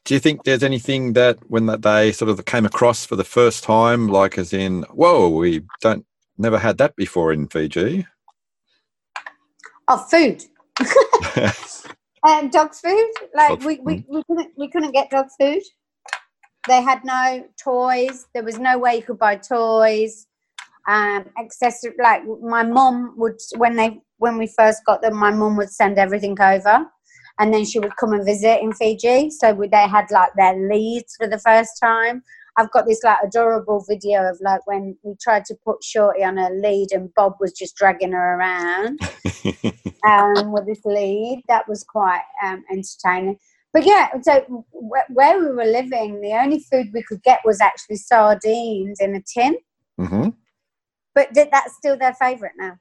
[0.04, 3.24] Do you think there's anything that when that they sort of came across for the
[3.24, 6.06] first time, like as in, whoa, we don't
[6.38, 8.06] never had that before in Fiji?
[9.88, 10.44] Oh, food.
[12.24, 13.12] and dog food.
[13.36, 15.62] Like we, we, we couldn't we couldn't get dog food.
[16.68, 18.26] They had no toys.
[18.34, 20.28] There was no way you could buy toys.
[20.88, 25.58] Um, accessory like my mom would when they when we first got them, my mom
[25.58, 26.86] would send everything over,
[27.40, 29.30] and then she would come and visit in Fiji.
[29.30, 32.24] So we, they had like their leads for the first time.
[32.58, 36.38] I've got this like adorable video of like when we tried to put Shorty on
[36.38, 39.00] a lead and Bob was just dragging her around
[40.08, 41.44] um, with this lead.
[41.50, 43.38] That was quite um, entertaining.
[43.74, 47.98] But yeah, so where we were living, the only food we could get was actually
[47.98, 49.58] sardines in a tin.
[50.00, 50.30] Mm-hmm.
[51.14, 52.78] But that's still their favourite now.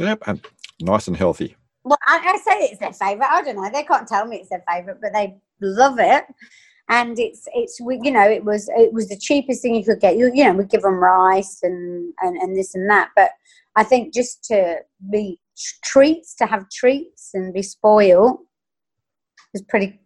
[0.00, 0.44] Yep, and
[0.80, 1.56] nice and healthy.
[1.84, 3.30] Well, I, I say it's their favourite.
[3.30, 3.70] I don't know.
[3.72, 6.24] They can't tell me it's their favourite, but they love it
[6.88, 10.16] and it's it's you know it was it was the cheapest thing you could get.
[10.16, 13.10] You you know we give them rice and, and and this and that.
[13.14, 13.30] But
[13.76, 14.78] i think just to
[15.10, 15.38] be
[15.84, 18.38] treats to have treats and be spoiled
[19.54, 20.00] is pretty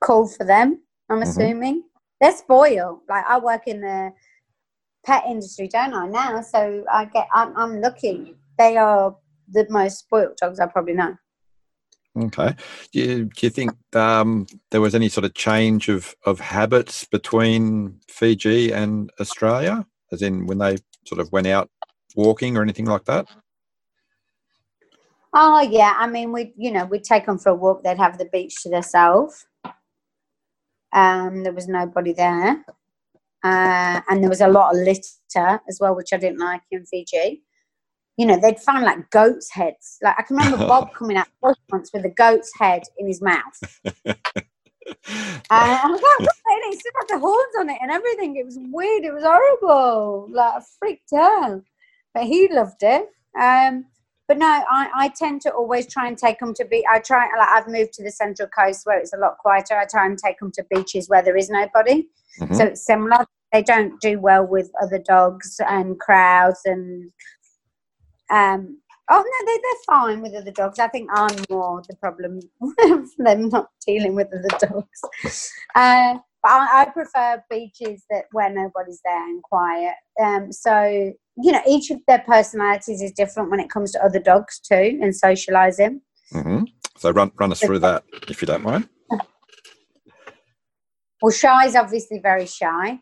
[0.00, 1.28] cool for them i'm mm-hmm.
[1.28, 1.82] assuming.
[2.20, 3.00] They're spoiled.
[3.08, 4.12] Like i work in the
[5.04, 6.40] pet industry don't i now?
[6.40, 9.16] So i get i'm, I'm lucky they are
[9.52, 11.16] the most spoiled dogs i probably know
[12.24, 12.54] Okay.
[12.92, 17.04] Do you, do you think um, there was any sort of change of, of habits
[17.04, 21.70] between Fiji and Australia, as in when they sort of went out
[22.14, 23.26] walking or anything like that?
[25.32, 27.84] Oh yeah, I mean we you know we'd take them for a walk.
[27.84, 29.46] They'd have the beach to themselves.
[30.92, 32.64] Um, there was nobody there,
[33.44, 36.84] uh, and there was a lot of litter as well, which I didn't like in
[36.84, 37.44] Fiji
[38.20, 39.96] you know, they'd find like goat's heads.
[40.02, 43.58] Like I can remember Bob coming out once with a goat's head in his mouth.
[44.04, 44.18] and
[45.50, 46.20] I'm like, what?
[46.20, 48.36] And he still had the horns on it and everything.
[48.36, 49.04] It was weird.
[49.04, 50.28] It was horrible.
[50.32, 51.62] Like I freaked out.
[52.12, 53.06] But he loved it.
[53.40, 53.86] Um,
[54.28, 56.86] but no, I, I tend to always try and take them to be.
[56.92, 59.78] I try like I've moved to the central coast where it's a lot quieter.
[59.78, 62.06] I try and take them to beaches where there is nobody.
[62.38, 62.52] Mm-hmm.
[62.54, 63.24] So it's similar.
[63.50, 67.10] They don't do well with other dogs and crowds and
[68.30, 68.78] um,
[69.10, 70.78] oh no, they, they're fine with other dogs.
[70.78, 72.40] I think I'm more the problem
[73.18, 75.50] them not dealing with other dogs.
[75.74, 79.94] Uh, but I, I, prefer beaches that where nobody's there and quiet.
[80.22, 81.12] Um, so
[81.42, 84.98] you know, each of their personalities is different when it comes to other dogs too,
[85.02, 86.00] and socializing.
[86.32, 86.64] Mm-hmm.
[86.96, 88.88] So run run us through that if you don't mind.
[91.22, 92.98] Well, Shy is obviously very shy.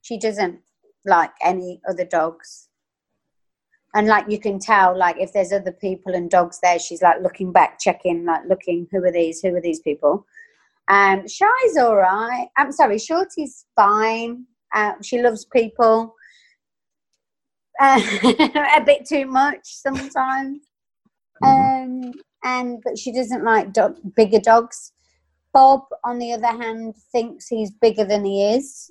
[0.00, 0.60] She doesn't
[1.04, 2.70] like any other dogs
[3.96, 7.20] and like you can tell like if there's other people and dogs there she's like
[7.22, 10.26] looking back checking like looking who are these who are these people?
[10.88, 12.48] Um shy's all right.
[12.58, 14.44] I'm sorry shorty's fine.
[14.74, 16.14] Uh, she loves people.
[17.80, 18.00] Uh,
[18.76, 20.60] a bit too much sometimes.
[21.42, 22.04] Mm-hmm.
[22.04, 22.12] um
[22.44, 24.92] and but she doesn't like dog, bigger dogs.
[25.54, 28.90] Bob on the other hand thinks he's bigger than he is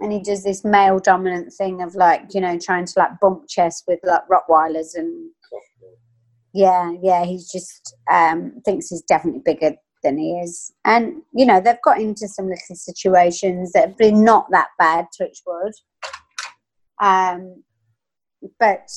[0.00, 3.48] and he does this male dominant thing of like you know trying to like bump
[3.48, 5.30] chest with like rottweilers and
[6.52, 10.72] yeah yeah he's just um thinks he's definitely bigger than he is.
[10.84, 15.06] And you know they've got into some little situations that have been not that bad
[15.18, 15.72] touch wood.
[17.02, 17.64] Um
[18.60, 18.88] but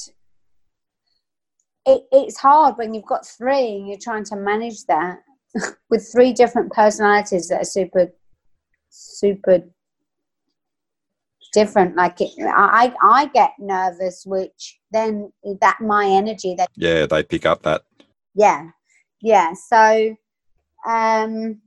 [1.88, 5.20] it, it's hard when you've got three and you're trying to manage that
[5.90, 8.12] with three different personalities that are super,
[8.90, 9.64] super
[11.60, 11.96] different.
[11.96, 15.32] Like it, I, I get nervous, which then
[15.62, 17.84] that my energy that yeah they pick up that
[18.38, 18.70] yeah,
[19.20, 19.54] yeah.
[19.54, 20.16] So,
[20.88, 21.60] um,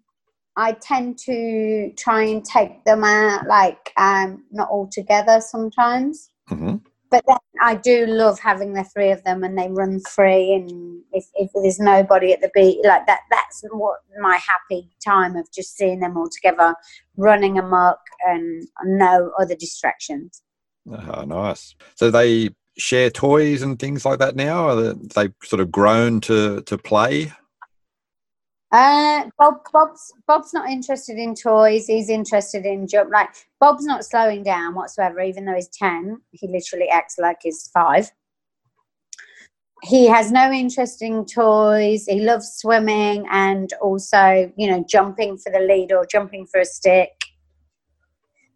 [0.56, 6.30] I tend to try and take them out, like um, not all together sometimes.
[6.48, 6.76] hmm
[7.10, 10.54] But then I do love having the three of them, and they run free.
[10.54, 15.36] And if, if there's nobody at the beat, like that, that's what my happy time
[15.36, 16.74] of just seeing them all together,
[17.16, 20.42] running amok, and no other distractions.
[20.88, 21.74] Oh, nice.
[21.96, 24.68] So they share toys and things like that now?
[24.68, 27.32] Are they, they sort of grown to to play?
[28.72, 31.86] Uh, Bob, Bob's Bob's not interested in toys.
[31.86, 33.10] He's interested in jump.
[33.10, 36.20] Like Bob's not slowing down whatsoever, even though he's ten.
[36.30, 38.10] He literally acts like he's five.
[39.82, 42.06] He has no interest in toys.
[42.06, 46.64] He loves swimming and also, you know, jumping for the lead or jumping for a
[46.64, 47.10] stick.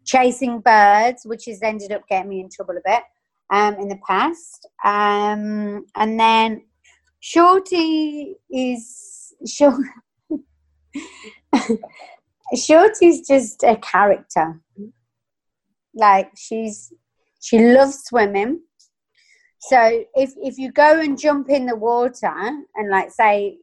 [0.05, 3.03] Chasing birds, which has ended up getting me in trouble a bit
[3.49, 4.69] um, in the past.
[4.83, 6.63] Um, and then
[7.19, 9.81] Shorty is short.
[12.55, 14.61] Shorty's just a character.
[15.93, 16.93] Like she's
[17.41, 18.61] she loves swimming.
[19.59, 22.33] So if if you go and jump in the water
[22.75, 23.57] and like say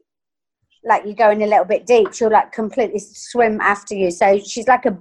[0.84, 4.10] like you're going a little bit deep, she'll like completely swim after you.
[4.10, 4.98] So she's like a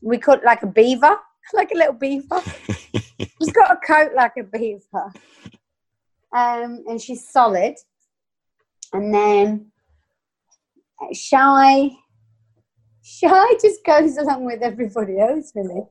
[0.00, 1.16] we call it like a beaver,
[1.54, 2.40] like a little beaver.
[3.18, 5.12] she's got a coat like a beaver.
[6.32, 7.76] Um, and she's solid.
[8.92, 9.72] And then
[11.12, 11.90] Shy,
[13.02, 15.82] Shy just goes along with everybody else, really.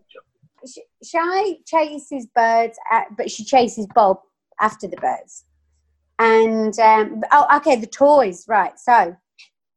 [0.65, 4.19] Sh- Shy chases birds, at, but she chases Bob
[4.59, 5.45] after the birds.
[6.19, 8.79] And um, oh, okay, the toys, right?
[8.79, 9.15] So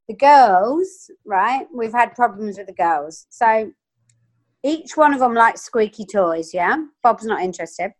[0.08, 1.66] the girls, right?
[1.74, 3.26] We've had problems with the girls.
[3.30, 3.72] So
[4.62, 6.52] each one of them likes squeaky toys.
[6.52, 7.92] Yeah, Bob's not interested.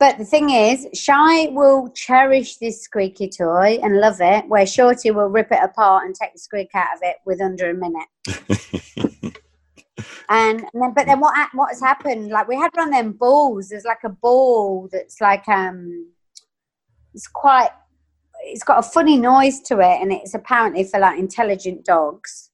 [0.00, 5.10] But the thing is, Shy will cherish this squeaky toy and love it, where Shorty
[5.10, 8.08] will rip it apart and take the squeak out of it with under a minute.
[10.30, 12.28] And, and then, but then what ha- what has happened?
[12.28, 13.70] Like we had one of them balls.
[13.70, 16.10] There's like a ball that's like um,
[17.14, 17.70] it's quite.
[18.42, 22.50] It's got a funny noise to it, and it's apparently for like intelligent dogs.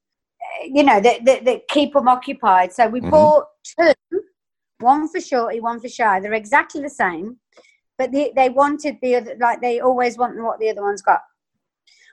[0.64, 2.72] You know that that, that keep them occupied.
[2.72, 3.10] So we Mhm.
[3.10, 3.92] bought two,
[4.80, 6.20] one for Shorty, one for Shy.
[6.20, 7.38] They're exactly the same,
[7.98, 11.20] but they, they wanted the other like they always want what the other one's got.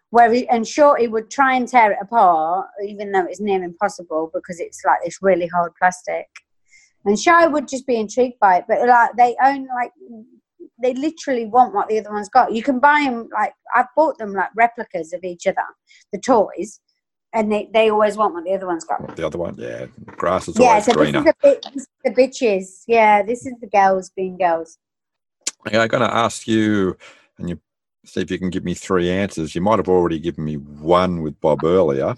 [0.09, 4.29] Where he- and Shorty would try and tear it apart, even though it's near impossible
[4.33, 6.27] because it's like this really hard plastic.
[7.05, 9.91] And Shy would just be intrigued by it, but like they own like
[10.81, 12.53] they literally want what the other one's got.
[12.53, 15.63] You can buy them like I've bought them like replicas of each other,
[16.11, 16.79] the toys,
[17.33, 19.15] and they, they always want what the other one's got.
[19.15, 19.85] the other one, yeah.
[20.17, 21.19] Grass is Yeah, always so this greener.
[21.19, 22.83] is the, this is the bitches.
[22.87, 24.77] Yeah, this is the girls being girls.
[25.67, 26.97] Okay, I'm going to ask you,
[27.37, 27.59] and you
[28.05, 29.53] see if you can give me three answers.
[29.55, 32.15] You might have already given me one with Bob earlier,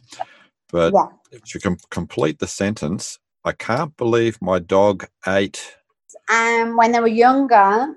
[0.72, 1.08] but Yeah.
[1.32, 5.76] if you can complete the sentence, I can't believe my dog ate.
[6.30, 7.96] um, when they were younger,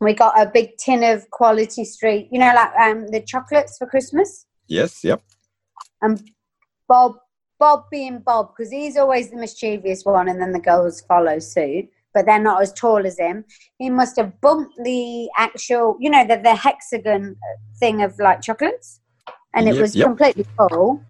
[0.00, 3.86] we got a big tin of Quality Street, you know, like um, the chocolates for
[3.86, 4.46] Christmas.
[4.68, 5.20] Yes, yep.
[6.02, 6.30] And
[6.88, 7.16] Bob,
[7.58, 11.88] Bob being Bob, because he's always the mischievous one, and then the girls follow suit,
[12.14, 13.44] but they're not as tall as him.
[13.78, 17.36] He must have bumped the actual, you know, the, the hexagon
[17.78, 19.00] thing of like chocolates,
[19.54, 20.06] and it Yep, was yep.
[20.06, 21.02] completely full.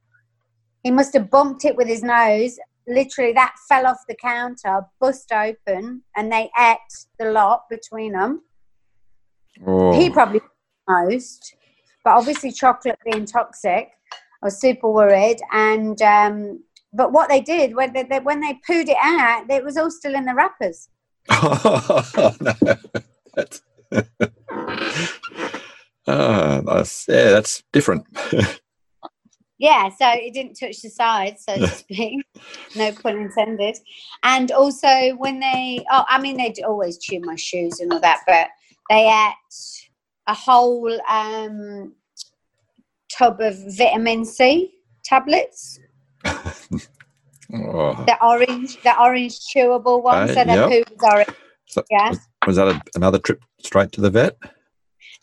[0.82, 2.58] He must have bumped it with his nose.
[2.88, 6.78] Literally, that fell off the counter, bust open, and they ate
[7.18, 8.42] the lot between them.
[9.66, 10.40] Oh, He probably
[10.88, 11.54] most,
[12.04, 13.90] but obviously chocolate being toxic,
[14.42, 15.38] I was super worried.
[15.52, 19.64] And um, but what they did when they, they when they pooed it out, it
[19.64, 20.88] was all still in the wrappers.
[22.40, 22.76] no,
[23.34, 23.62] that's,
[26.06, 28.04] Ah, that's yeah, that's different.
[29.60, 32.24] Yeah, so it didn't touch the sides, so to speak.
[32.74, 33.76] no pun intended.
[34.22, 38.20] And also when they, oh, I mean, they'd always chew my shoes and all that,
[38.26, 38.48] but
[38.88, 39.90] they ate
[40.26, 41.92] a whole um,
[43.16, 44.72] tub of vitamin C
[45.04, 45.78] tablets.
[47.52, 50.36] Oh, the orange, the orange chewable ones.
[50.36, 50.68] Uh, the yep.
[50.68, 51.36] poo was orange.
[51.66, 52.10] so- Yeah.
[52.10, 54.36] was, was that a, another trip straight to the vet?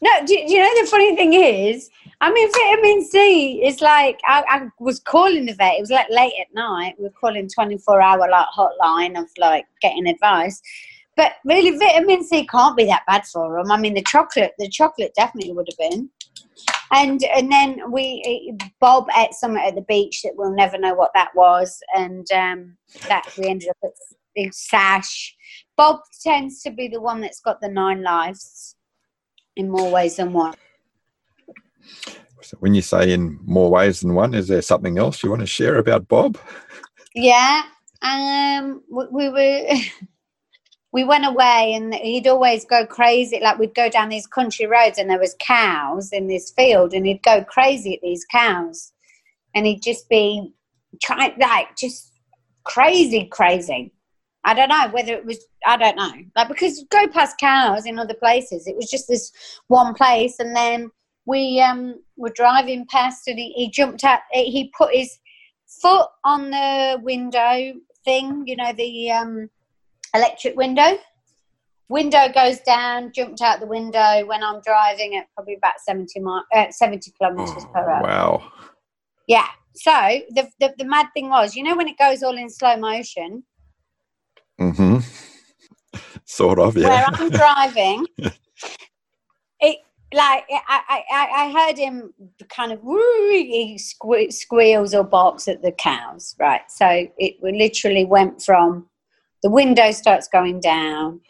[0.01, 1.89] No, do, do you know the funny thing is?
[2.19, 5.75] I mean, vitamin C is like I, I was calling the vet.
[5.77, 6.95] It was like late at night.
[6.97, 10.61] We were calling twenty four hour like hotline of like getting advice.
[11.15, 13.71] But really, vitamin C can't be that bad for them.
[13.71, 16.09] I mean, the chocolate, the chocolate definitely would have been.
[16.91, 21.11] And and then we Bob ate something at the beach that we'll never know what
[21.13, 22.77] that was, and um,
[23.07, 23.91] that we ended up at
[24.35, 25.35] big sash.
[25.75, 28.75] Bob tends to be the one that's got the nine lives
[29.55, 30.53] in more ways than one.
[32.41, 35.41] So when you say in more ways than one, is there something else you want
[35.41, 36.38] to share about Bob?
[37.13, 37.63] Yeah,
[38.01, 39.65] um, we, we were.
[40.97, 44.97] we went away and he'd always go crazy like we'd go down these country roads
[44.97, 48.93] and there was cows in this field and he'd go crazy at these cows.
[49.53, 50.55] And he'd just be
[50.99, 52.13] trying like just
[52.63, 53.93] crazy crazy.
[54.43, 55.37] I don't know whether it was
[55.67, 56.13] i don't know.
[56.35, 59.31] Like because go past cows in other places it was just this
[59.67, 60.89] one place and then
[61.27, 65.19] we um were driving past and he, he jumped out he put his
[65.67, 67.73] foot on the window
[68.03, 69.47] thing you know the um
[70.18, 70.97] electric window.
[71.89, 76.41] Window goes down, jumped out the window when I'm driving at probably about 70, mi-
[76.53, 78.03] uh, 70 kilometers Oh, per hour.
[78.03, 78.51] wow.
[79.28, 79.47] Yeah.
[79.74, 79.91] So
[80.32, 83.43] the, the, the mad thing was, you know, when it goes all in slow motion,
[84.59, 84.97] Mm-hmm.
[86.26, 86.88] sort of, yeah.
[86.89, 87.05] where.
[87.07, 88.05] I'm driving,
[89.59, 89.78] it
[90.13, 92.13] like I, I, I heard him
[92.49, 92.99] kind of woo,
[93.30, 96.61] he squeals or barks at the cows, right?
[96.70, 98.88] So it literally went from
[99.43, 101.21] the window starts going down.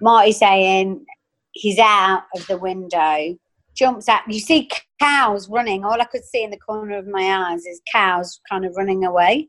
[0.00, 1.04] Marty saying
[1.52, 3.36] he's out of the window,
[3.74, 4.22] jumps out.
[4.28, 5.84] You see cows running.
[5.84, 9.04] All I could see in the corner of my eyes is cows kind of running
[9.04, 9.48] away.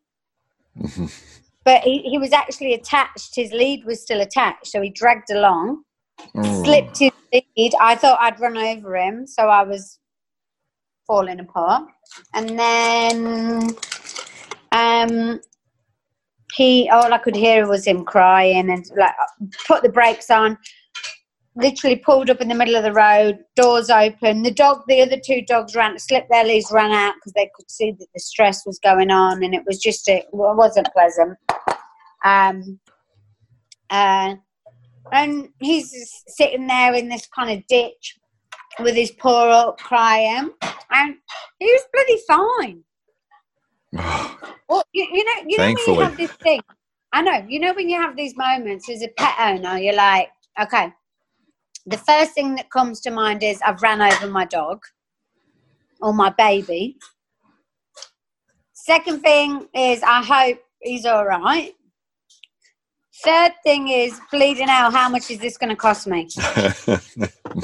[1.66, 3.36] But he, he was actually attached.
[3.36, 5.84] His lead was still attached, so he dragged along
[6.36, 6.64] Mm.
[6.64, 7.74] slipped his lead.
[7.80, 10.00] I thought I'd run over him, so I was
[11.06, 11.88] falling apart.
[12.34, 13.76] And then
[14.72, 15.40] um,
[16.54, 19.14] he, all I could hear was him crying and like
[19.68, 20.58] put the brakes on.
[21.56, 24.44] Literally pulled up in the middle of the road, doors open.
[24.44, 27.70] The dog, the other two dogs ran, slipped their leads, ran out because they could
[27.70, 31.36] see that the stress was going on, and it was just it wasn't pleasant.
[32.24, 32.80] Um,
[33.90, 34.36] uh,
[35.12, 38.20] and he's sitting there in this kind of ditch
[38.80, 40.52] with his paw up crying
[40.92, 41.16] and
[41.60, 42.84] he was bloody fine
[43.94, 46.62] well, you, you know you know when you have this thing
[47.14, 50.30] i know you know when you have these moments as a pet owner you're like
[50.62, 50.92] okay
[51.86, 54.84] the first thing that comes to mind is i've ran over my dog
[56.02, 56.98] or my baby
[58.74, 61.74] second thing is i hope he's all right
[63.24, 64.94] Third thing is bleeding out.
[64.94, 66.28] How much is this going to cost me?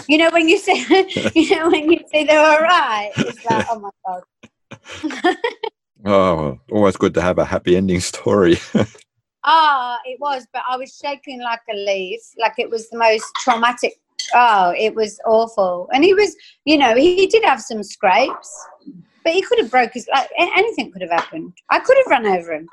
[0.08, 0.74] You know when you say,
[1.36, 3.12] you know when you say they're all right.
[3.16, 5.36] It's like, oh my god.
[6.06, 8.58] oh, always good to have a happy ending story.
[9.46, 12.22] Ah, it was, but I was shaking like a leaf.
[12.38, 14.00] Like it was the most traumatic.
[14.34, 15.90] Oh, it was awful.
[15.94, 16.36] And he was,
[16.66, 18.68] you know, he did have some scrapes,
[19.24, 20.08] but he could have broke his.
[20.14, 21.52] Like anything could have happened.
[21.70, 22.68] I could have run over him.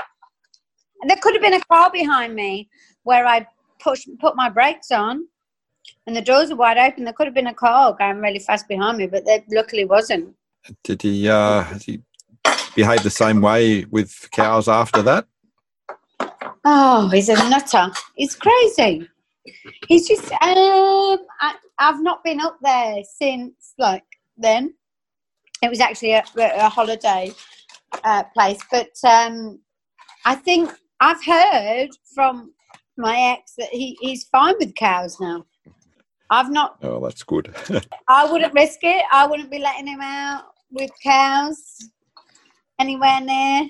[1.00, 2.68] And there could have been a car behind me
[3.02, 3.46] where I
[3.80, 5.26] pushed, put my brakes on,
[6.06, 7.04] and the doors are wide open.
[7.04, 10.36] There could have been a car going really fast behind me, but there luckily wasn't.
[10.84, 12.02] Did he, uh, has he
[12.74, 15.26] behave the same way with cows after that?
[16.64, 17.90] Oh, he's a nutter.
[18.16, 19.08] He's crazy.
[19.88, 20.30] He's just.
[20.32, 24.04] Um, I, I've not been up there since like
[24.36, 24.74] then.
[25.62, 27.32] It was actually a, a holiday
[28.04, 29.60] uh, place, but um,
[30.24, 30.70] I think
[31.00, 32.52] I've heard from
[32.96, 35.44] my ex that he, he's fine with cows now.
[36.30, 36.76] I've not.
[36.82, 37.54] Oh, that's good.
[38.08, 39.04] I wouldn't risk it.
[39.10, 41.90] I wouldn't be letting him out with cows
[42.80, 43.68] anywhere near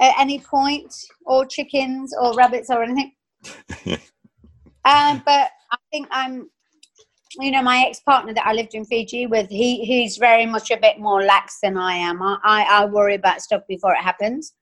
[0.00, 0.94] at any point,
[1.26, 3.12] or chickens, or rabbits, or anything.
[4.84, 6.48] um, but I think I'm,
[7.38, 10.70] you know, my ex partner that I lived in Fiji with, he he's very much
[10.70, 12.22] a bit more lax than I am.
[12.22, 14.54] I, I, I worry about stuff before it happens.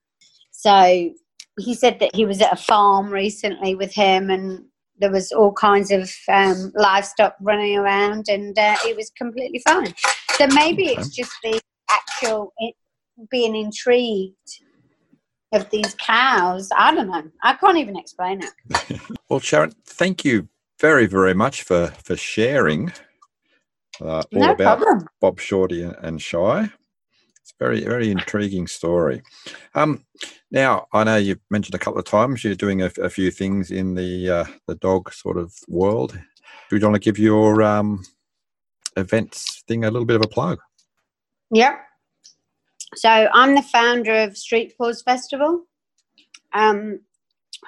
[0.51, 1.13] So
[1.59, 4.65] he said that he was at a farm recently with him and
[4.97, 9.93] there was all kinds of um, livestock running around and uh, it was completely fine.
[10.35, 12.53] So maybe it's just the actual
[13.29, 14.61] being intrigued
[15.53, 16.69] of these cows.
[16.75, 17.23] I don't know.
[17.43, 18.99] I can't even explain it.
[19.29, 20.47] well, Sharon, thank you
[20.79, 22.91] very, very much for, for sharing
[24.01, 25.07] uh, all No about problem.
[25.21, 26.69] Bob Shorty and Shy.
[27.41, 29.21] It's a very, very intriguing story.
[29.75, 30.05] Um,
[30.51, 33.71] now, I know you've mentioned a couple of times you're doing a, a few things
[33.71, 36.17] in the uh, the dog sort of world.
[36.69, 38.03] Do you want to give your um,
[38.95, 40.59] events thing a little bit of a plug?
[41.51, 41.75] Yep.
[42.95, 45.65] So I'm the founder of Street Paws Festival.
[46.53, 46.99] Um,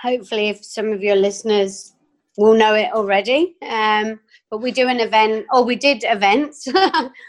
[0.02, 1.96] hopefully, if some of your listeners
[2.38, 3.56] will know it already.
[3.68, 4.20] Um,
[4.50, 6.68] but we do an event, or we did events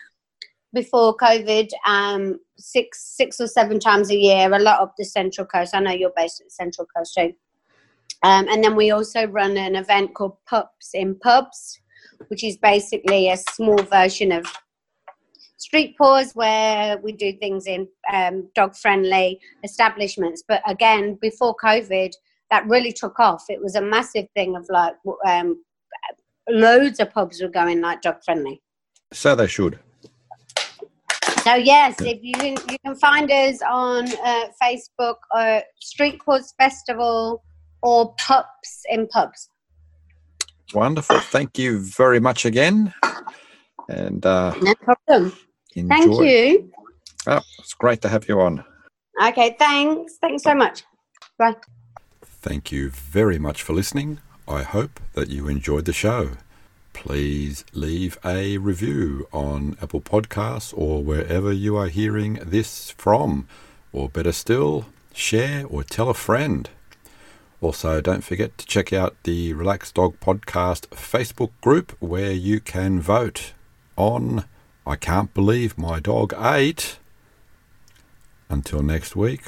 [0.74, 4.52] before COVID, um, six six or seven times a year.
[4.52, 5.74] A lot of the Central Coast.
[5.74, 7.32] I know you're based at the Central Coast too.
[8.22, 11.78] Um, and then we also run an event called Pups in Pubs,
[12.28, 14.46] which is basically a small version of
[15.66, 20.44] Street Paws, where we do things in um, dog friendly establishments.
[20.46, 22.12] But again, before COVID,
[22.52, 23.42] that really took off.
[23.48, 24.94] It was a massive thing of like
[25.26, 25.60] um,
[26.48, 28.62] loads of pubs were going like dog friendly.
[29.12, 29.80] So they should.
[31.42, 36.54] So yes, if you can, you can find us on uh, Facebook or Street Paws
[36.60, 37.42] Festival
[37.82, 39.50] or Pups in Pubs.
[40.72, 41.18] Wonderful.
[41.18, 42.94] Thank you very much again.
[43.88, 45.32] And uh, no problem.
[45.76, 45.94] Enjoy.
[45.94, 46.72] Thank you.
[47.26, 48.64] Oh, it's great to have you on.
[49.22, 50.16] Okay, thanks.
[50.20, 50.84] Thanks so much.
[51.38, 51.56] Bye.
[52.22, 54.18] Thank you very much for listening.
[54.48, 56.30] I hope that you enjoyed the show.
[56.92, 63.46] Please leave a review on Apple Podcasts or wherever you are hearing this from.
[63.92, 66.70] Or better still, share or tell a friend.
[67.60, 73.00] Also, don't forget to check out the Relaxed Dog Podcast Facebook group where you can
[73.00, 73.52] vote
[73.96, 74.44] on
[74.88, 76.98] I Can't Believe My Dog Ate.
[78.48, 79.42] Until next week,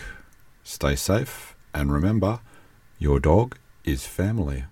[0.65, 2.41] stay safe and remember
[2.99, 4.65] your dog is family.